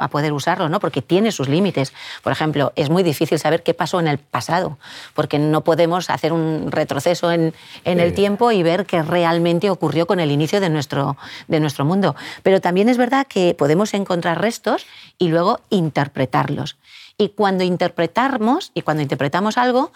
poder 0.10 0.34
usarlo, 0.34 0.67
¿no? 0.67 0.79
porque 0.79 1.01
tiene 1.01 1.31
sus 1.31 1.47
límites. 1.47 1.93
Por 2.23 2.31
ejemplo, 2.31 2.73
es 2.75 2.89
muy 2.89 3.03
difícil 3.03 3.39
saber 3.39 3.63
qué 3.63 3.73
pasó 3.73 3.99
en 3.99 4.07
el 4.07 4.17
pasado, 4.17 4.77
porque 5.13 5.39
no 5.39 5.63
podemos 5.63 6.10
hacer 6.10 6.34
un 6.34 6.71
retroceso 6.71 7.31
en, 7.31 7.53
el 7.86 8.13
tiempo 8.13 8.51
y 8.51 8.63
ver 8.63 8.86
qué 8.86 9.03
realmente 9.03 9.69
ocurrió 9.69 10.07
con 10.07 10.19
el 10.19 10.31
inicio 10.31 10.60
de 10.60 10.69
nuestro, 10.69 11.17
de 11.47 11.60
nuestro 11.60 11.86
mundo. 11.86 12.15
Pero 12.41 12.60
también 12.62 12.89
es 12.89 12.97
verdad 12.97 13.27
que 13.27 13.53
podemos 13.53 13.93
encontrar 13.93 14.41
restos 14.41 14.88
y 15.19 15.27
luego 15.29 15.60
interpretarlos. 15.69 16.77
Y 17.17 17.29
cuando 17.29 17.63
interpretamos, 17.63 18.71
y 18.73 18.81
cuando 18.81 19.03
interpretamos 19.03 19.60
algo, 19.60 19.91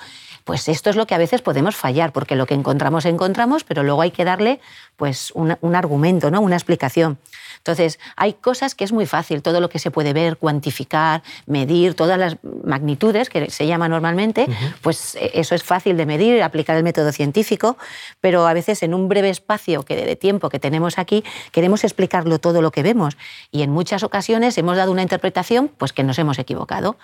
pues 0.46 0.70
esto 0.70 0.92
es 0.92 0.96
lo 0.96 1.08
que 1.08 1.16
a 1.16 1.18
veces 1.18 1.42
podemos 1.42 1.76
fallar, 1.76 2.14
porque 2.14 2.36
lo 2.36 2.46
que 2.46 2.54
encontramos, 2.54 3.06
encontramos, 3.06 3.64
pero 3.64 3.84
luego 3.84 4.04
hay 4.04 4.12
que 4.12 4.24
darle 4.24 4.62
pues, 4.96 5.32
un, 5.32 5.76
argumento, 5.76 6.32
¿no? 6.32 6.40
una 6.40 6.56
explicación. 6.56 7.18
Entonces, 7.58 8.00
hay 8.16 8.34
cosas 8.34 8.76
que 8.76 8.84
es 8.84 8.92
muy 8.92 9.08
fácil, 9.08 9.42
todo 9.42 9.60
lo 9.60 9.70
que 9.70 9.80
se 9.80 9.90
puede 9.90 10.14
ver, 10.14 10.38
cuantificar, 10.38 11.24
medir, 11.48 11.96
todas 11.96 12.20
las 12.20 12.38
magnitudes 12.64 13.30
que 13.30 13.50
se 13.50 13.66
llama 13.66 13.90
normalmente, 13.90 14.48
pues 14.82 15.16
e, 15.16 15.32
eso 15.34 15.56
es 15.56 15.64
fácil 15.64 15.98
de 15.98 16.06
medir, 16.06 16.44
aplicar 16.44 16.78
el 16.78 16.84
método 16.84 17.12
científico, 17.12 17.78
pero 18.22 18.46
a 18.46 18.54
veces 18.54 18.84
en 18.84 18.94
un 18.94 19.10
breve 19.10 19.32
espacio 19.32 19.84
de 19.88 20.16
tiempo 20.16 20.50
que 20.50 20.60
tenemos 20.60 21.00
aquí 21.00 21.24
queremos 21.52 21.84
explicarlo 21.84 22.38
todo 22.38 22.62
lo 22.62 22.72
que 22.72 22.84
vemos 22.84 23.18
y 23.52 23.64
en 23.64 23.72
muchas 23.72 24.04
ocasiones 24.04 24.58
hemos 24.60 24.78
dado 24.78 24.92
una 24.92 25.02
interpretación 25.02 25.72
pues 25.78 25.92
que 25.92 26.04
nos 26.04 26.20
hemos 26.20 26.38
equivocado, 26.38 26.98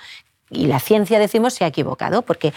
y 0.51 0.67
la 0.67 0.79
ciencia, 0.79 1.17
decimos, 1.17 1.53
se 1.53 1.63
ha 1.63 1.67
equivocado, 1.67 2.21
porque 2.21 2.53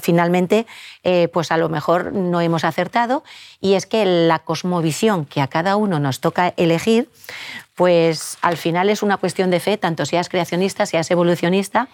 finalmente, 0.00 0.66
eh, 1.02 1.28
pues 1.32 1.50
a 1.50 1.56
lo 1.56 1.68
mejor 1.68 2.12
no 2.12 2.40
hemos 2.40 2.64
acertado, 2.64 3.24
y 3.60 3.74
es 3.74 3.86
que 3.86 4.04
la 4.04 4.38
cosmovisión 4.38 5.26
que 5.26 5.40
a 5.40 5.48
cada 5.48 5.76
uno 5.76 5.98
nos 5.98 6.20
toca 6.20 6.54
elegir, 6.56 7.10
pues 7.74 8.38
al 8.42 8.56
final 8.56 8.88
es 8.90 9.02
una 9.02 9.16
cuestión 9.16 9.50
de 9.50 9.58
fe, 9.58 9.76
tanto 9.76 10.06
seas 10.06 10.28
creacionista, 10.28 10.86
seas 10.86 11.10
evolucionista. 11.10 11.88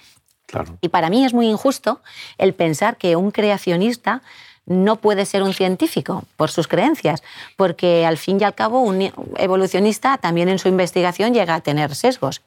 Claro. 0.44 0.76
Y 0.80 0.90
para 0.90 1.10
mí 1.10 1.24
es 1.24 1.32
muy 1.32 1.48
injusto 1.48 2.02
el 2.38 2.54
pensar 2.54 2.96
que 2.98 3.16
un 3.16 3.30
creacionista 3.30 4.22
no 4.66 4.96
puede 4.96 5.24
ser 5.24 5.42
un 5.42 5.54
científico 5.54 6.24
por 6.36 6.50
sus 6.50 6.68
creencias, 6.68 7.22
porque 7.56 8.04
al 8.04 8.18
fin 8.18 8.38
y 8.40 8.44
al 8.44 8.54
cabo 8.54 8.80
un 8.80 9.12
evolucionista 9.38 10.18
también 10.18 10.48
en 10.48 10.58
su 10.58 10.68
investigación 10.68 11.32
llega 11.32 11.54
a 11.54 11.60
tener 11.60 11.94
sesgos. 11.94 12.42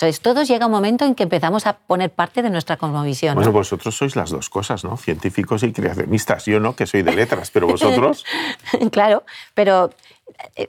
Entonces, 0.00 0.20
todos 0.20 0.46
llega 0.46 0.66
un 0.66 0.70
momento 0.70 1.04
en 1.04 1.16
que 1.16 1.24
empezamos 1.24 1.66
a 1.66 1.72
poner 1.72 2.10
parte 2.10 2.40
de 2.40 2.50
nuestra 2.50 2.76
cosmovisión. 2.76 3.34
Bueno, 3.34 3.50
vosotros 3.50 3.96
sois 3.96 4.14
las 4.14 4.30
dos 4.30 4.48
cosas, 4.48 4.84
¿no? 4.84 4.96
Científicos 4.96 5.64
y 5.64 5.72
creacionistas. 5.72 6.44
Yo 6.44 6.60
no, 6.60 6.76
que 6.76 6.86
soy 6.86 7.02
de 7.02 7.12
letras, 7.12 7.50
pero 7.50 7.66
vosotros. 7.66 8.24
claro, 8.92 9.24
pero 9.54 9.90
eh, 10.54 10.68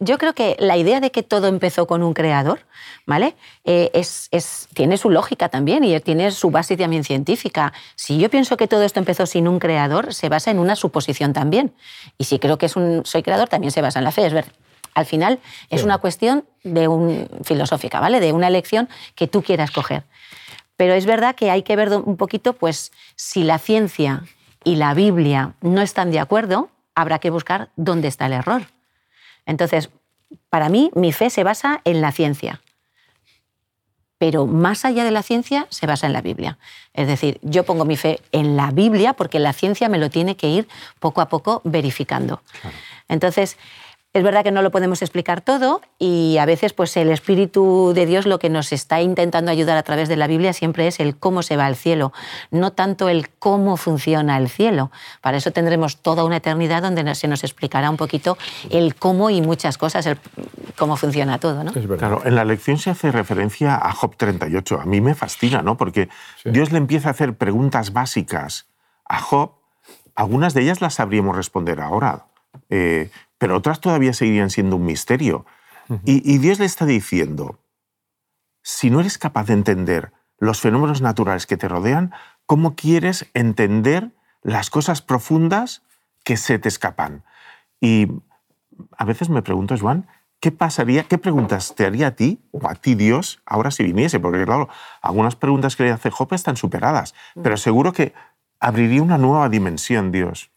yo 0.00 0.18
creo 0.18 0.34
que 0.34 0.56
la 0.58 0.76
idea 0.76 0.98
de 0.98 1.12
que 1.12 1.22
todo 1.22 1.46
empezó 1.46 1.86
con 1.86 2.02
un 2.02 2.14
creador, 2.14 2.62
¿vale? 3.06 3.36
Eh, 3.64 3.92
es, 3.92 4.68
tiene 4.74 4.96
su 4.96 5.08
lógica 5.08 5.48
también 5.48 5.84
y 5.84 6.00
tiene 6.00 6.32
su 6.32 6.50
base 6.50 6.76
también 6.76 7.04
científica. 7.04 7.72
Si 7.94 8.18
yo 8.18 8.28
pienso 8.28 8.56
que 8.56 8.66
todo 8.66 8.82
esto 8.82 8.98
empezó 8.98 9.26
sin 9.26 9.46
un 9.46 9.60
creador, 9.60 10.14
se 10.14 10.28
basa 10.28 10.50
en 10.50 10.58
una 10.58 10.74
suposición 10.74 11.32
también. 11.32 11.72
Y 12.18 12.24
si 12.24 12.40
creo 12.40 12.58
que 12.58 12.66
es 12.66 12.74
un, 12.74 13.06
soy 13.06 13.22
creador, 13.22 13.48
también 13.48 13.70
se 13.70 13.82
basa 13.82 14.00
en 14.00 14.04
la 14.04 14.10
fe. 14.10 14.26
Es 14.26 14.32
ver, 14.32 14.46
al 14.94 15.06
final 15.06 15.40
es 15.70 15.82
una 15.82 15.98
cuestión 15.98 16.44
de 16.62 16.88
un, 16.88 17.28
filosófica, 17.42 18.00
¿vale? 18.00 18.20
De 18.20 18.32
una 18.32 18.48
elección 18.48 18.88
que 19.14 19.26
tú 19.26 19.42
quieras 19.42 19.70
coger. 19.70 20.04
Pero 20.76 20.94
es 20.94 21.06
verdad 21.06 21.34
que 21.34 21.50
hay 21.50 21.62
que 21.62 21.76
ver 21.76 21.90
un 21.90 22.16
poquito, 22.16 22.52
pues, 22.54 22.92
si 23.16 23.44
la 23.44 23.58
ciencia 23.58 24.24
y 24.64 24.76
la 24.76 24.94
Biblia 24.94 25.54
no 25.60 25.82
están 25.82 26.10
de 26.10 26.20
acuerdo, 26.20 26.70
habrá 26.94 27.18
que 27.18 27.30
buscar 27.30 27.70
dónde 27.76 28.08
está 28.08 28.26
el 28.26 28.32
error. 28.32 28.62
Entonces, 29.46 29.90
para 30.48 30.68
mí, 30.68 30.90
mi 30.94 31.12
fe 31.12 31.30
se 31.30 31.44
basa 31.44 31.80
en 31.84 32.00
la 32.00 32.12
ciencia. 32.12 32.60
Pero 34.18 34.46
más 34.46 34.84
allá 34.84 35.04
de 35.04 35.10
la 35.10 35.22
ciencia, 35.22 35.66
se 35.70 35.86
basa 35.86 36.06
en 36.06 36.12
la 36.12 36.22
Biblia. 36.22 36.56
Es 36.92 37.08
decir, 37.08 37.38
yo 37.42 37.64
pongo 37.64 37.84
mi 37.84 37.96
fe 37.96 38.20
en 38.32 38.56
la 38.56 38.70
Biblia 38.70 39.12
porque 39.12 39.38
la 39.38 39.52
ciencia 39.52 39.88
me 39.88 39.98
lo 39.98 40.08
tiene 40.08 40.36
que 40.36 40.48
ir 40.48 40.68
poco 40.98 41.20
a 41.20 41.28
poco 41.28 41.60
verificando. 41.64 42.40
Entonces, 43.08 43.58
es 44.14 44.22
verdad 44.22 44.44
que 44.44 44.52
no 44.52 44.62
lo 44.62 44.70
podemos 44.70 45.02
explicar 45.02 45.40
todo 45.40 45.82
y 45.98 46.38
a 46.38 46.46
veces 46.46 46.72
pues 46.72 46.96
el 46.96 47.10
Espíritu 47.10 47.92
de 47.94 48.06
Dios 48.06 48.26
lo 48.26 48.38
que 48.38 48.48
nos 48.48 48.72
está 48.72 49.00
intentando 49.00 49.50
ayudar 49.50 49.76
a 49.76 49.82
través 49.82 50.08
de 50.08 50.16
la 50.16 50.28
Biblia 50.28 50.52
siempre 50.52 50.86
es 50.86 51.00
el 51.00 51.16
cómo 51.16 51.42
se 51.42 51.56
va 51.56 51.66
al 51.66 51.74
cielo, 51.74 52.12
no 52.52 52.72
tanto 52.72 53.08
el 53.08 53.28
cómo 53.30 53.76
funciona 53.76 54.38
el 54.38 54.48
cielo. 54.48 54.92
Para 55.20 55.38
eso 55.38 55.50
tendremos 55.50 55.96
toda 55.96 56.22
una 56.22 56.36
eternidad 56.36 56.82
donde 56.82 57.12
se 57.16 57.26
nos 57.26 57.42
explicará 57.42 57.90
un 57.90 57.96
poquito 57.96 58.38
el 58.70 58.94
cómo 58.94 59.30
y 59.30 59.42
muchas 59.42 59.78
cosas, 59.78 60.06
el 60.06 60.16
cómo 60.78 60.96
funciona 60.96 61.38
todo. 61.38 61.64
¿no? 61.64 61.72
Claro, 61.72 62.22
en 62.24 62.36
la 62.36 62.44
lección 62.44 62.78
se 62.78 62.90
hace 62.90 63.10
referencia 63.10 63.74
a 63.74 63.92
Job 63.92 64.14
38. 64.16 64.80
A 64.80 64.84
mí 64.84 65.00
me 65.00 65.16
fascina, 65.16 65.60
¿no? 65.60 65.76
Porque 65.76 66.08
Dios 66.44 66.70
le 66.70 66.78
empieza 66.78 67.08
a 67.08 67.10
hacer 67.10 67.36
preguntas 67.36 67.92
básicas 67.92 68.68
a 69.06 69.20
Job. 69.20 69.54
Algunas 70.14 70.54
de 70.54 70.62
ellas 70.62 70.80
las 70.80 70.94
sabríamos 70.94 71.34
responder 71.34 71.80
ahora. 71.80 72.26
Eh, 72.70 73.10
pero 73.44 73.58
otras 73.58 73.78
todavía 73.78 74.14
seguirían 74.14 74.48
siendo 74.48 74.76
un 74.76 74.86
misterio. 74.86 75.44
y, 76.06 76.38
Dios 76.38 76.58
le 76.60 76.64
está 76.64 76.86
diciendo, 76.86 77.58
si 78.62 78.88
no 78.88 79.00
eres 79.00 79.18
capaz 79.18 79.48
de 79.48 79.52
entender 79.52 80.12
los 80.38 80.62
fenómenos 80.62 81.02
naturales 81.02 81.44
que 81.44 81.58
te 81.58 81.68
rodean, 81.68 82.14
¿cómo 82.46 82.74
quieres 82.74 83.26
entender 83.34 84.12
las 84.40 84.70
cosas 84.70 85.02
profundas 85.02 85.82
que 86.24 86.38
se 86.38 86.58
te 86.58 86.70
escapan? 86.70 87.22
Y 87.82 88.08
a 88.96 89.04
veces 89.04 89.28
me 89.28 89.42
pregunto, 89.42 89.76
Juan, 89.76 90.06
¿qué 90.40 90.50
pasaría, 90.50 91.04
qué 91.04 91.18
preguntas 91.18 91.74
te 91.74 91.84
haría 91.84 92.06
a 92.06 92.10
ti 92.12 92.40
o 92.50 92.66
a 92.66 92.74
ti 92.76 92.94
Dios 92.94 93.42
ahora 93.44 93.70
si 93.70 93.84
viniese? 93.84 94.20
Porque 94.20 94.46
claro, 94.46 94.70
algunas 95.02 95.36
preguntas 95.36 95.76
que 95.76 95.82
le 95.82 95.90
hace 95.90 96.10
Job 96.10 96.32
están 96.32 96.56
superadas, 96.56 97.14
pero 97.42 97.58
seguro 97.58 97.92
que 97.92 98.14
abriría 98.58 99.02
una 99.02 99.18
nueva 99.18 99.50
dimensión 99.50 100.12
Dios. 100.12 100.50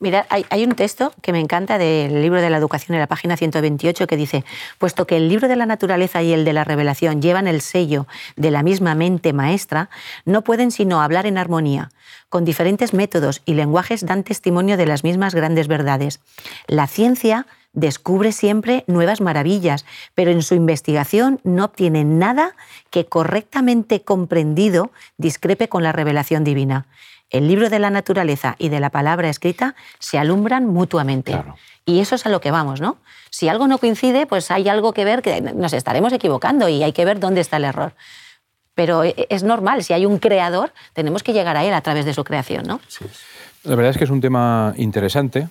Mira, 0.00 0.26
hay, 0.30 0.46
hay, 0.50 0.64
un 0.64 0.72
texto 0.72 1.12
que 1.22 1.32
me 1.32 1.40
encanta 1.40 1.78
del 1.78 2.22
libro 2.22 2.40
de 2.40 2.50
la 2.50 2.58
educación 2.58 2.94
en 2.94 3.00
la 3.00 3.06
página 3.06 3.36
128 3.36 4.06
que 4.06 4.16
dice, 4.16 4.44
puesto 4.78 5.06
que 5.06 5.16
el 5.16 5.28
libro 5.28 5.48
de 5.48 5.56
la 5.56 5.66
naturaleza 5.66 6.22
y 6.22 6.32
el 6.32 6.44
de 6.44 6.52
la 6.52 6.64
revelación 6.64 7.20
llevan 7.20 7.46
el 7.46 7.60
sello 7.60 8.06
de 8.36 8.50
la 8.50 8.62
misma 8.62 8.94
mente 8.94 9.32
maestra, 9.32 9.90
no 10.24 10.42
pueden 10.42 10.70
sino 10.70 11.02
hablar 11.02 11.26
en 11.26 11.38
armonía. 11.38 11.90
Con 12.28 12.44
diferentes 12.44 12.94
métodos 12.94 13.42
y 13.44 13.54
lenguajes 13.54 14.04
dan 14.04 14.24
testimonio 14.24 14.76
de 14.76 14.86
las 14.86 15.04
mismas 15.04 15.34
grandes 15.34 15.68
verdades. 15.68 16.20
La 16.66 16.86
ciencia 16.86 17.46
descubre 17.72 18.32
siempre 18.32 18.84
nuevas 18.86 19.20
maravillas, 19.20 19.84
pero 20.14 20.30
en 20.30 20.42
su 20.42 20.54
investigación 20.54 21.40
no 21.44 21.64
obtiene 21.66 22.04
nada 22.04 22.56
que 22.90 23.06
correctamente 23.06 24.02
comprendido 24.02 24.90
discrepe 25.18 25.68
con 25.68 25.82
la 25.82 25.92
revelación 25.92 26.44
divina 26.44 26.86
el 27.34 27.48
libro 27.48 27.68
de 27.68 27.80
la 27.80 27.90
naturaleza 27.90 28.54
y 28.58 28.68
de 28.68 28.78
la 28.78 28.90
palabra 28.90 29.28
escrita 29.28 29.74
se 29.98 30.18
alumbran 30.18 30.66
mutuamente. 30.66 31.34
Y 31.84 31.98
eso 31.98 32.14
es 32.14 32.26
a 32.26 32.28
lo 32.28 32.40
que 32.40 32.52
vamos, 32.52 32.80
¿no? 32.80 32.98
Si 33.30 33.48
algo 33.48 33.66
no 33.66 33.78
coincide, 33.78 34.26
pues 34.26 34.52
hay 34.52 34.68
algo 34.68 34.92
que 34.92 35.04
ver, 35.04 35.20
que 35.20 35.40
nos 35.40 35.72
estaremos 35.72 36.12
equivocando 36.12 36.68
y 36.68 36.84
hay 36.84 36.92
que 36.92 37.04
ver 37.04 37.18
dónde 37.18 37.40
está 37.40 37.56
el 37.56 37.64
error. 37.64 37.94
Pero 38.76 39.02
e, 39.02 39.26
es 39.28 39.42
normal, 39.42 39.82
si 39.82 39.92
hay 39.92 40.06
un 40.06 40.18
creador, 40.18 40.72
tenemos 40.92 41.24
que 41.24 41.32
llegar 41.32 41.56
a 41.56 41.64
él 41.64 41.74
a 41.74 41.80
través 41.80 42.04
de 42.04 42.14
su 42.14 42.22
creación, 42.22 42.66
¿no? 42.68 42.80
La 43.64 43.74
verdad 43.74 43.90
es 43.90 43.98
que 43.98 44.04
es 44.04 44.10
un 44.10 44.20
tema 44.20 44.72
interesante 44.76 45.48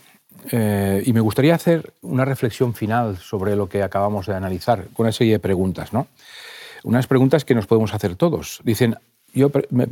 eh, 0.52 1.04
y 1.06 1.12
me 1.12 1.20
gustaría 1.20 1.54
hacer 1.54 1.94
una 2.02 2.24
reflexión 2.24 2.74
final 2.74 3.18
sobre 3.18 3.58
lo 3.58 3.68
que 3.68 3.84
acabamos 3.84 4.26
de 4.26 4.36
analizar 4.36 4.86
con 4.94 5.06
una 5.06 5.12
serie 5.12 5.34
de 5.34 5.40
preguntas, 5.40 5.92
¿no? 5.92 6.08
Unas 6.84 7.08
preguntas 7.08 7.44
que 7.44 7.56
nos 7.56 7.68
podemos 7.68 7.94
hacer 7.94 8.16
todos. 8.16 8.62
Dicen, 8.64 8.98
yo 9.34 9.52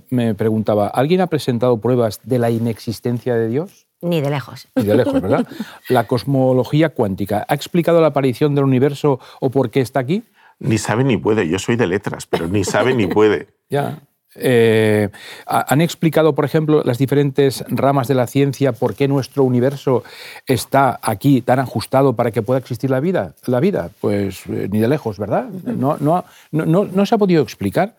me, 0.09 0.35
preguntaba, 0.35 0.87
¿alguien 0.87 1.21
ha 1.21 1.27
presentado 1.27 1.77
pruebas 1.77 2.19
de 2.23 2.39
la 2.39 2.51
inexistencia 2.51 3.35
de 3.35 3.47
Dios? 3.47 3.87
Ni 4.01 4.21
de 4.21 4.29
lejos. 4.29 4.67
Ni 4.75 4.83
de 4.83 4.95
lejos, 4.95 5.21
¿verdad? 5.21 5.47
La 5.89 6.07
cosmología 6.07 6.89
cuántica, 6.89 7.45
¿ha 7.47 7.53
explicado 7.53 8.01
la 8.01 8.07
aparición 8.07 8.55
del 8.55 8.63
universo 8.63 9.19
o 9.39 9.49
por 9.49 9.69
qué 9.69 9.81
está 9.81 9.99
aquí? 9.99 10.23
Ni 10.59 10.77
sabe 10.77 11.03
ni 11.03 11.17
puede. 11.17 11.47
Yo 11.47 11.59
soy 11.59 11.75
de 11.75 11.87
letras, 11.87 12.27
pero 12.27 12.47
ni 12.47 12.63
sabe 12.63 12.93
ni 12.93 13.07
puede. 13.07 13.47
Ya. 13.69 13.99
Eh, 14.35 15.09
¿Han 15.45 15.79
explicado, 15.79 16.35
por 16.35 16.43
ejemplo, 16.43 16.83
las 16.83 16.97
diferentes 16.97 17.63
ramas 17.69 18.09
de 18.09 18.15
la 18.15 18.27
ciencia 18.27 18.73
por 18.73 18.95
qué 18.95 19.07
nuestro 19.07 19.43
universo 19.43 20.03
está 20.45 20.99
aquí 21.01 21.41
tan 21.41 21.59
ajustado 21.59 22.13
para 22.17 22.31
que 22.31 22.41
pueda 22.41 22.59
existir 22.59 22.89
la 22.89 22.99
vida? 22.99 23.33
La 23.45 23.61
vida, 23.61 23.89
pues 24.01 24.43
eh, 24.47 24.67
ni 24.69 24.79
de 24.79 24.89
lejos, 24.89 25.17
¿verdad? 25.17 25.45
No, 25.49 25.95
no, 26.01 26.25
no, 26.51 26.65
no 26.65 27.05
se 27.05 27.15
ha 27.15 27.17
podido 27.17 27.41
explicar. 27.43 27.95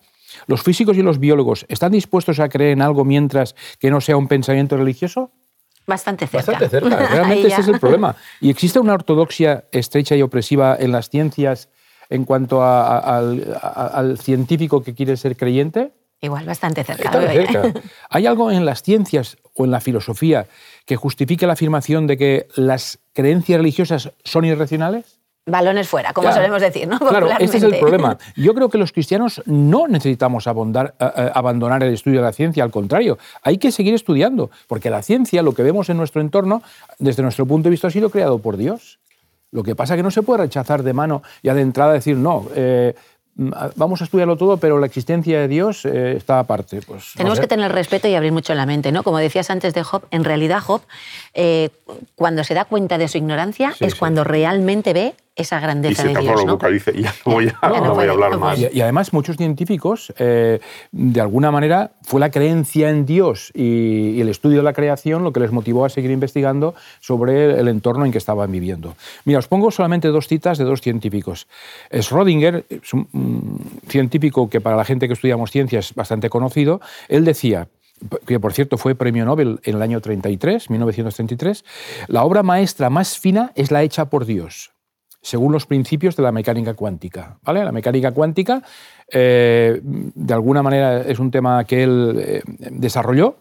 ¿Los 0.46 0.62
físicos 0.62 0.96
y 0.96 1.02
los 1.02 1.18
biólogos 1.18 1.66
están 1.68 1.92
dispuestos 1.92 2.40
a 2.40 2.48
creer 2.48 2.72
en 2.72 2.82
algo 2.82 3.04
mientras 3.04 3.54
que 3.78 3.90
no 3.90 4.00
sea 4.00 4.16
un 4.16 4.28
pensamiento 4.28 4.76
religioso? 4.76 5.32
Bastante 5.86 6.26
cerca. 6.26 6.52
Bastante 6.52 6.68
cerca. 6.68 7.06
Realmente 7.10 7.48
ese 7.48 7.60
es 7.60 7.68
el 7.68 7.80
problema. 7.80 8.16
¿Y 8.40 8.50
existe 8.50 8.78
una 8.78 8.94
ortodoxia 8.94 9.64
estrecha 9.72 10.16
y 10.16 10.22
opresiva 10.22 10.76
en 10.78 10.92
las 10.92 11.10
ciencias 11.10 11.68
en 12.08 12.24
cuanto 12.24 12.62
al, 12.62 14.18
científico 14.18 14.82
que 14.82 14.94
quiere 14.94 15.16
ser 15.16 15.36
creyente? 15.36 15.92
Igual, 16.20 16.46
bastante 16.46 16.84
cerca. 16.84 17.10
cerca. 17.10 17.72
¿Hay 18.10 18.26
algo 18.26 18.50
en 18.50 18.64
las 18.64 18.82
ciencias 18.82 19.38
o 19.54 19.64
en 19.64 19.72
la 19.72 19.80
filosofía 19.80 20.46
que 20.86 20.96
justifique 20.96 21.46
la 21.46 21.54
afirmación 21.54 22.06
de 22.06 22.16
que 22.16 22.48
las 22.54 23.00
creencias 23.12 23.58
religiosas 23.58 24.12
son 24.22 24.44
irracionales? 24.44 25.21
Balones 25.46 25.88
fuera, 25.88 26.12
como 26.12 26.32
solemos 26.32 26.60
decir, 26.60 26.86
¿no? 26.86 26.98
Claro, 26.98 27.28
este 27.38 27.56
es 27.56 27.62
el 27.62 27.78
problema. 27.78 28.16
Yo 28.36 28.54
creo 28.54 28.68
que 28.68 28.78
los 28.78 28.92
cristianos 28.92 29.42
no 29.46 29.88
necesitamos 29.88 30.46
abondar, 30.46 30.94
eh, 31.00 31.10
eh, 31.16 31.30
abandonar 31.34 31.82
el 31.82 31.92
estudio 31.92 32.20
de 32.20 32.26
la 32.26 32.32
ciencia, 32.32 32.62
al 32.62 32.70
contrario, 32.70 33.18
hay 33.42 33.58
que 33.58 33.72
seguir 33.72 33.94
estudiando, 33.94 34.50
porque 34.68 34.90
la 34.90 35.02
ciencia, 35.02 35.42
lo 35.42 35.52
que 35.52 35.62
vemos 35.62 35.88
en 35.90 35.96
nuestro 35.96 36.20
entorno, 36.20 36.62
desde 36.98 37.22
nuestro 37.22 37.46
punto 37.46 37.64
de 37.64 37.70
vista, 37.70 37.88
ha 37.88 37.90
sido 37.90 38.10
creado 38.10 38.38
por 38.38 38.56
Dios. 38.56 39.00
Lo 39.50 39.62
que 39.62 39.74
pasa 39.74 39.94
es 39.94 39.98
que 39.98 40.02
no 40.02 40.10
se 40.10 40.22
puede 40.22 40.44
rechazar 40.44 40.82
de 40.82 40.92
mano 40.92 41.22
y 41.42 41.50
de 41.50 41.60
entrada 41.60 41.92
decir, 41.92 42.16
no, 42.16 42.46
eh, 42.54 42.94
Mm, 43.34 43.50
vamos 43.76 44.00
a 44.02 44.04
estudiarlo 44.04 44.36
todo, 44.36 44.58
pero 44.58 44.78
la 44.78 44.86
existencia 44.86 45.40
de 45.40 45.48
Dios 45.48 45.86
eh, 45.86 46.16
está 46.16 46.38
aparte. 46.38 46.80
Pues, 46.82 47.12
Tenemos 47.16 47.40
que 47.40 47.46
tener 47.46 47.72
respeto 47.72 48.06
y 48.06 48.14
abrir 48.14 48.32
mucho 48.32 48.54
la 48.54 48.66
mente, 48.66 48.92
¿no? 48.92 49.02
Como 49.02 49.18
decías 49.18 49.48
antes 49.48 49.72
de 49.72 49.82
Job, 49.82 50.04
en 50.10 50.24
realidad 50.24 50.60
Job, 50.60 50.82
eh, 51.32 51.70
cuando 52.14 52.44
se 52.44 52.52
da 52.52 52.66
cuenta 52.66 52.98
de 52.98 53.08
su 53.08 53.18
ignorancia, 53.18 53.74
es 53.80 53.94
cuando 53.94 54.22
realmente 54.22 54.92
ve 54.92 55.14
esa 55.34 55.60
grandeza 55.60 56.04
de 56.04 56.14
Dios. 56.14 56.44
¿no? 56.44 56.58
dice, 56.70 56.92
ya 57.00 57.14
no 57.24 57.32
voy 57.32 57.48
a, 57.48 58.10
hablar 58.10 58.38
más. 58.38 58.58
Y, 58.58 58.80
además 58.80 59.12
muchos 59.12 59.36
científicos, 59.36 60.12
eh, 60.18 60.60
de 60.90 61.20
alguna 61.20 61.50
manera, 61.50 61.92
fue 62.02 62.20
la 62.20 62.30
creencia 62.30 62.90
en 62.90 63.06
Dios 63.06 63.50
y, 63.54 64.20
el 64.20 64.28
estudio 64.28 64.58
de 64.58 64.64
la 64.64 64.74
creación 64.74 65.24
lo 65.24 65.32
que 65.32 65.40
les 65.40 65.50
motivó 65.50 65.84
a 65.84 65.88
seguir 65.88 66.10
investigando 66.10 66.74
sobre 67.00 67.58
el 67.58 67.68
entorno 67.68 68.04
en 68.04 68.12
que 68.12 68.18
estaban 68.18 68.52
viviendo. 68.52 68.94
Mira, 69.24 69.38
os 69.38 69.48
pongo 69.48 69.70
solamente 69.70 70.08
dos 70.08 70.28
citas 70.28 70.58
de 70.58 70.64
dos 70.64 70.80
científicos. 70.80 71.48
Schrödinger, 71.90 72.64
es 72.68 72.92
un 72.92 73.60
científico 73.88 74.50
que 74.50 74.60
para 74.60 74.76
la 74.76 74.84
gente 74.84 75.06
que 75.06 75.14
estudiamos 75.14 75.50
ciencias 75.50 75.86
es 75.86 75.94
bastante 75.94 76.28
conocido, 76.28 76.80
él 77.08 77.24
decía, 77.24 77.68
que 78.26 78.38
por 78.38 78.52
cierto 78.52 78.76
fue 78.76 78.94
premio 78.94 79.24
Nobel 79.24 79.60
en 79.64 79.76
el 79.76 79.82
año 79.82 80.00
33, 80.00 80.70
1933, 80.70 81.64
la 82.08 82.24
obra 82.24 82.42
maestra 82.42 82.90
más 82.90 83.18
fina 83.18 83.52
es 83.54 83.70
la 83.70 83.82
hecha 83.82 84.06
por 84.06 84.26
Dios 84.26 84.72
según 85.22 85.52
los 85.52 85.66
principios 85.66 86.16
de 86.16 86.24
la 86.24 86.32
mecánica 86.32 86.74
cuántica. 86.74 87.38
¿vale? 87.42 87.64
La 87.64 87.72
mecánica 87.72 88.10
cuántica, 88.10 88.62
eh, 89.10 89.80
de 89.82 90.34
alguna 90.34 90.62
manera, 90.62 91.00
es 91.02 91.18
un 91.20 91.30
tema 91.30 91.64
que 91.64 91.84
él 91.84 92.16
eh, 92.18 92.42
desarrolló 92.70 93.36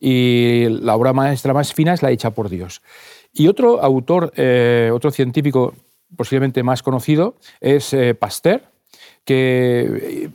y 0.00 0.66
la 0.68 0.96
obra 0.96 1.12
maestra 1.12 1.52
más 1.52 1.72
fina 1.74 1.92
es 1.92 2.02
la 2.02 2.10
hecha 2.10 2.30
por 2.30 2.48
Dios. 2.48 2.82
Y 3.32 3.48
otro 3.48 3.82
autor, 3.82 4.32
eh, 4.36 4.90
otro 4.92 5.10
científico 5.10 5.74
posiblemente 6.16 6.62
más 6.62 6.82
conocido, 6.82 7.36
es 7.60 7.94
Pasteur, 8.18 8.62
que 9.24 10.30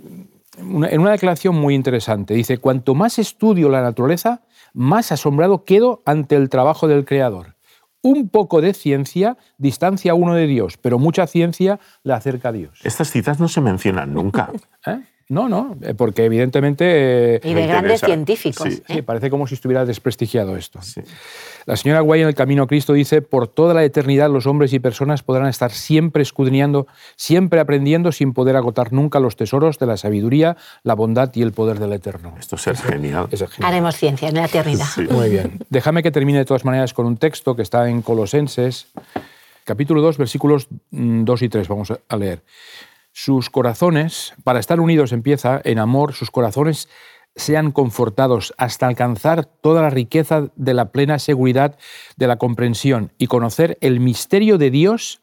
en 0.60 1.00
una 1.00 1.12
declaración 1.12 1.56
muy 1.56 1.74
interesante 1.74 2.34
dice, 2.34 2.58
cuanto 2.60 2.94
más 2.94 3.18
estudio 3.18 3.70
la 3.70 3.82
naturaleza, 3.82 4.42
más 4.74 5.12
asombrado 5.12 5.64
quedo 5.64 6.02
ante 6.06 6.36
el 6.36 6.50
trabajo 6.50 6.88
del 6.88 7.06
Creador 7.06 7.56
un 8.02 8.30
poco 8.30 8.62
de 8.62 8.74
ciencia 8.74 9.38
distancia 9.58 10.12
a 10.12 10.16
uno 10.16 10.36
de 10.36 10.48
Dios, 10.48 10.78
pero 10.78 11.00
mucha 11.00 11.28
ciencia 11.28 11.80
le 12.04 12.14
acerca 12.14 12.50
a 12.50 12.52
Dios. 12.52 12.80
Estas 12.84 13.12
citas 13.12 13.40
no 13.40 13.48
se 13.48 13.62
mencionan 13.62 14.14
nunca. 14.14 14.50
¿Eh? 14.86 15.02
No, 15.32 15.48
no, 15.48 15.78
eh, 15.82 15.94
porque 15.94 16.26
evidentemente... 16.26 17.40
y 17.42 17.54
de 17.54 17.66
grandes 17.66 18.02
científicos. 18.02 18.68
Sí, 18.68 18.84
¿eh? 18.90 19.02
parece 19.02 19.30
como 19.30 19.48
si 19.48 19.56
estuviera 19.56 19.86
desprestigiado 19.86 20.58
esto. 20.58 20.82
La 21.66 21.78
señora 21.78 22.02
Guay 22.02 22.24
en 22.24 22.28
El 22.28 22.36
Camino 22.36 22.64
a 22.64 22.68
Cristo 22.68 22.92
dice, 22.92 23.22
por 23.22 23.48
toda 23.48 23.74
la 23.74 23.86
eternidad 23.86 24.30
los 24.30 24.46
hombres 24.46 24.74
y 24.74 24.80
personas 24.80 25.24
podrán 25.24 25.48
estar 25.48 25.72
siempre 25.72 26.22
escudriñando, 26.22 26.86
siempre 27.16 27.62
aprendiendo 27.62 28.12
sin 28.12 28.34
poder 28.34 28.58
agotar 28.58 28.92
nunca 28.92 29.22
los 29.22 29.38
tesoros 29.38 29.80
de 29.80 29.86
la 29.86 29.96
sabiduría, 29.96 30.58
la 30.84 30.96
bondad 30.96 31.32
y 31.34 31.44
el 31.44 31.54
poder 31.54 31.80
del 31.80 31.94
Eterno. 31.94 32.36
Esto 32.38 32.58
es 32.58 32.82
genial. 32.82 33.30
Haremos 33.62 33.96
ciencia 33.96 34.28
en 34.28 34.36
la 34.36 34.48
eternidad. 34.48 34.88
Muy 35.10 35.30
bien. 35.30 35.60
Déjame 35.70 36.04
que 36.04 36.12
termine 36.12 36.40
de 36.40 36.46
todas 36.46 36.66
maneras 36.66 36.94
con 36.94 37.06
un 37.06 37.16
texto 37.16 37.56
que 37.56 37.62
está 37.62 37.88
en 37.88 38.02
Colosenses, 38.02 38.88
capítulo 39.64 40.02
2, 40.02 40.18
versículos 40.18 40.68
2 40.92 41.42
mm, 41.42 41.46
y 41.46 41.48
3. 41.48 41.68
Vamos 41.70 41.94
a 42.06 42.18
leer 42.18 42.42
sus 43.14 43.50
corazones, 43.50 44.34
para 44.44 44.60
estar 44.60 44.80
unidos 44.80 45.12
empieza 45.12 45.62
en 45.64 45.80
amor, 45.80 46.14
sus 46.14 46.32
corazones 46.32 46.88
sean 47.36 47.72
confortados 47.72 48.54
hasta 48.58 48.88
alcanzar 48.88 49.46
toda 49.46 49.82
la 49.82 49.90
riqueza 49.90 50.50
de 50.56 50.74
la 50.74 50.92
plena 50.92 51.20
seguridad 51.20 51.78
de 52.18 52.28
la 52.28 52.38
comprensión 52.38 53.12
y 53.18 53.28
conocer 53.28 53.78
el 53.82 54.00
misterio 54.00 54.58
de 54.58 54.70
Dios, 54.70 55.22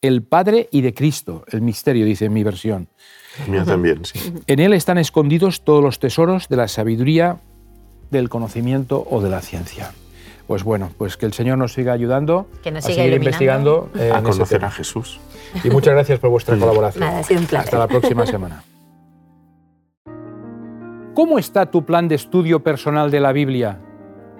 el 0.00 0.22
Padre 0.22 0.68
y 0.70 0.82
de 0.82 0.94
Cristo. 0.94 1.44
El 1.48 1.62
misterio, 1.62 2.06
dice 2.06 2.26
en 2.26 2.32
mi 2.32 2.44
versión. 2.44 2.88
Mía 3.48 3.64
también, 3.64 4.04
sí. 4.04 4.32
En 4.46 4.60
él 4.60 4.72
están 4.72 4.98
escondidos 4.98 5.64
todos 5.64 5.82
los 5.82 5.98
tesoros 5.98 6.48
de 6.48 6.56
la 6.56 6.68
sabiduría, 6.68 7.40
del 8.10 8.28
conocimiento 8.28 9.06
o 9.10 9.20
de 9.20 9.30
la 9.30 9.40
ciencia. 9.42 9.92
Pues 10.48 10.64
bueno, 10.64 10.90
pues 10.96 11.18
que 11.18 11.26
el 11.26 11.34
Señor 11.34 11.58
nos 11.58 11.74
siga 11.74 11.92
ayudando 11.92 12.48
a 12.74 12.80
seguir 12.80 13.12
investigando. 13.12 13.90
Eh, 13.94 14.10
a 14.10 14.22
conocer 14.22 14.64
a 14.64 14.70
Jesús. 14.70 15.20
Y 15.62 15.68
muchas 15.68 15.92
gracias 15.92 16.18
por 16.18 16.30
vuestra 16.30 16.56
colaboración. 16.56 17.04
Nada, 17.04 17.18
ha 17.18 17.22
sido 17.22 17.40
un 17.40 17.46
placer. 17.46 17.66
Hasta 17.66 17.78
la 17.78 17.86
próxima 17.86 18.24
semana. 18.24 18.64
¿Cómo 21.12 21.38
está 21.38 21.70
tu 21.70 21.84
plan 21.84 22.08
de 22.08 22.14
estudio 22.14 22.62
personal 22.62 23.10
de 23.10 23.20
la 23.20 23.32
Biblia? 23.32 23.78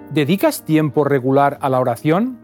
¿Dedicas 0.09 0.65
tiempo 0.65 1.03
regular 1.03 1.59
a 1.61 1.69
la 1.69 1.79
oración? 1.79 2.39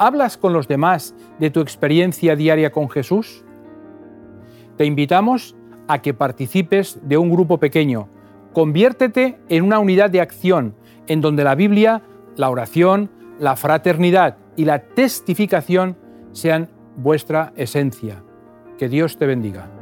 ¿Hablas 0.00 0.36
con 0.36 0.52
los 0.52 0.66
demás 0.66 1.14
de 1.38 1.50
tu 1.50 1.60
experiencia 1.60 2.34
diaria 2.34 2.72
con 2.72 2.90
Jesús? 2.90 3.44
Te 4.76 4.86
invitamos 4.86 5.54
a 5.86 6.02
que 6.02 6.14
participes 6.14 6.98
de 7.02 7.16
un 7.16 7.30
grupo 7.30 7.58
pequeño. 7.58 8.08
Conviértete 8.52 9.38
en 9.48 9.62
una 9.62 9.78
unidad 9.78 10.10
de 10.10 10.20
acción 10.20 10.74
en 11.06 11.20
donde 11.20 11.44
la 11.44 11.54
Biblia, 11.54 12.02
la 12.36 12.50
oración, 12.50 13.10
la 13.38 13.56
fraternidad 13.56 14.36
y 14.56 14.64
la 14.64 14.80
testificación 14.80 15.96
sean 16.32 16.70
vuestra 16.96 17.52
esencia. 17.56 18.22
Que 18.78 18.88
Dios 18.88 19.16
te 19.16 19.26
bendiga. 19.26 19.81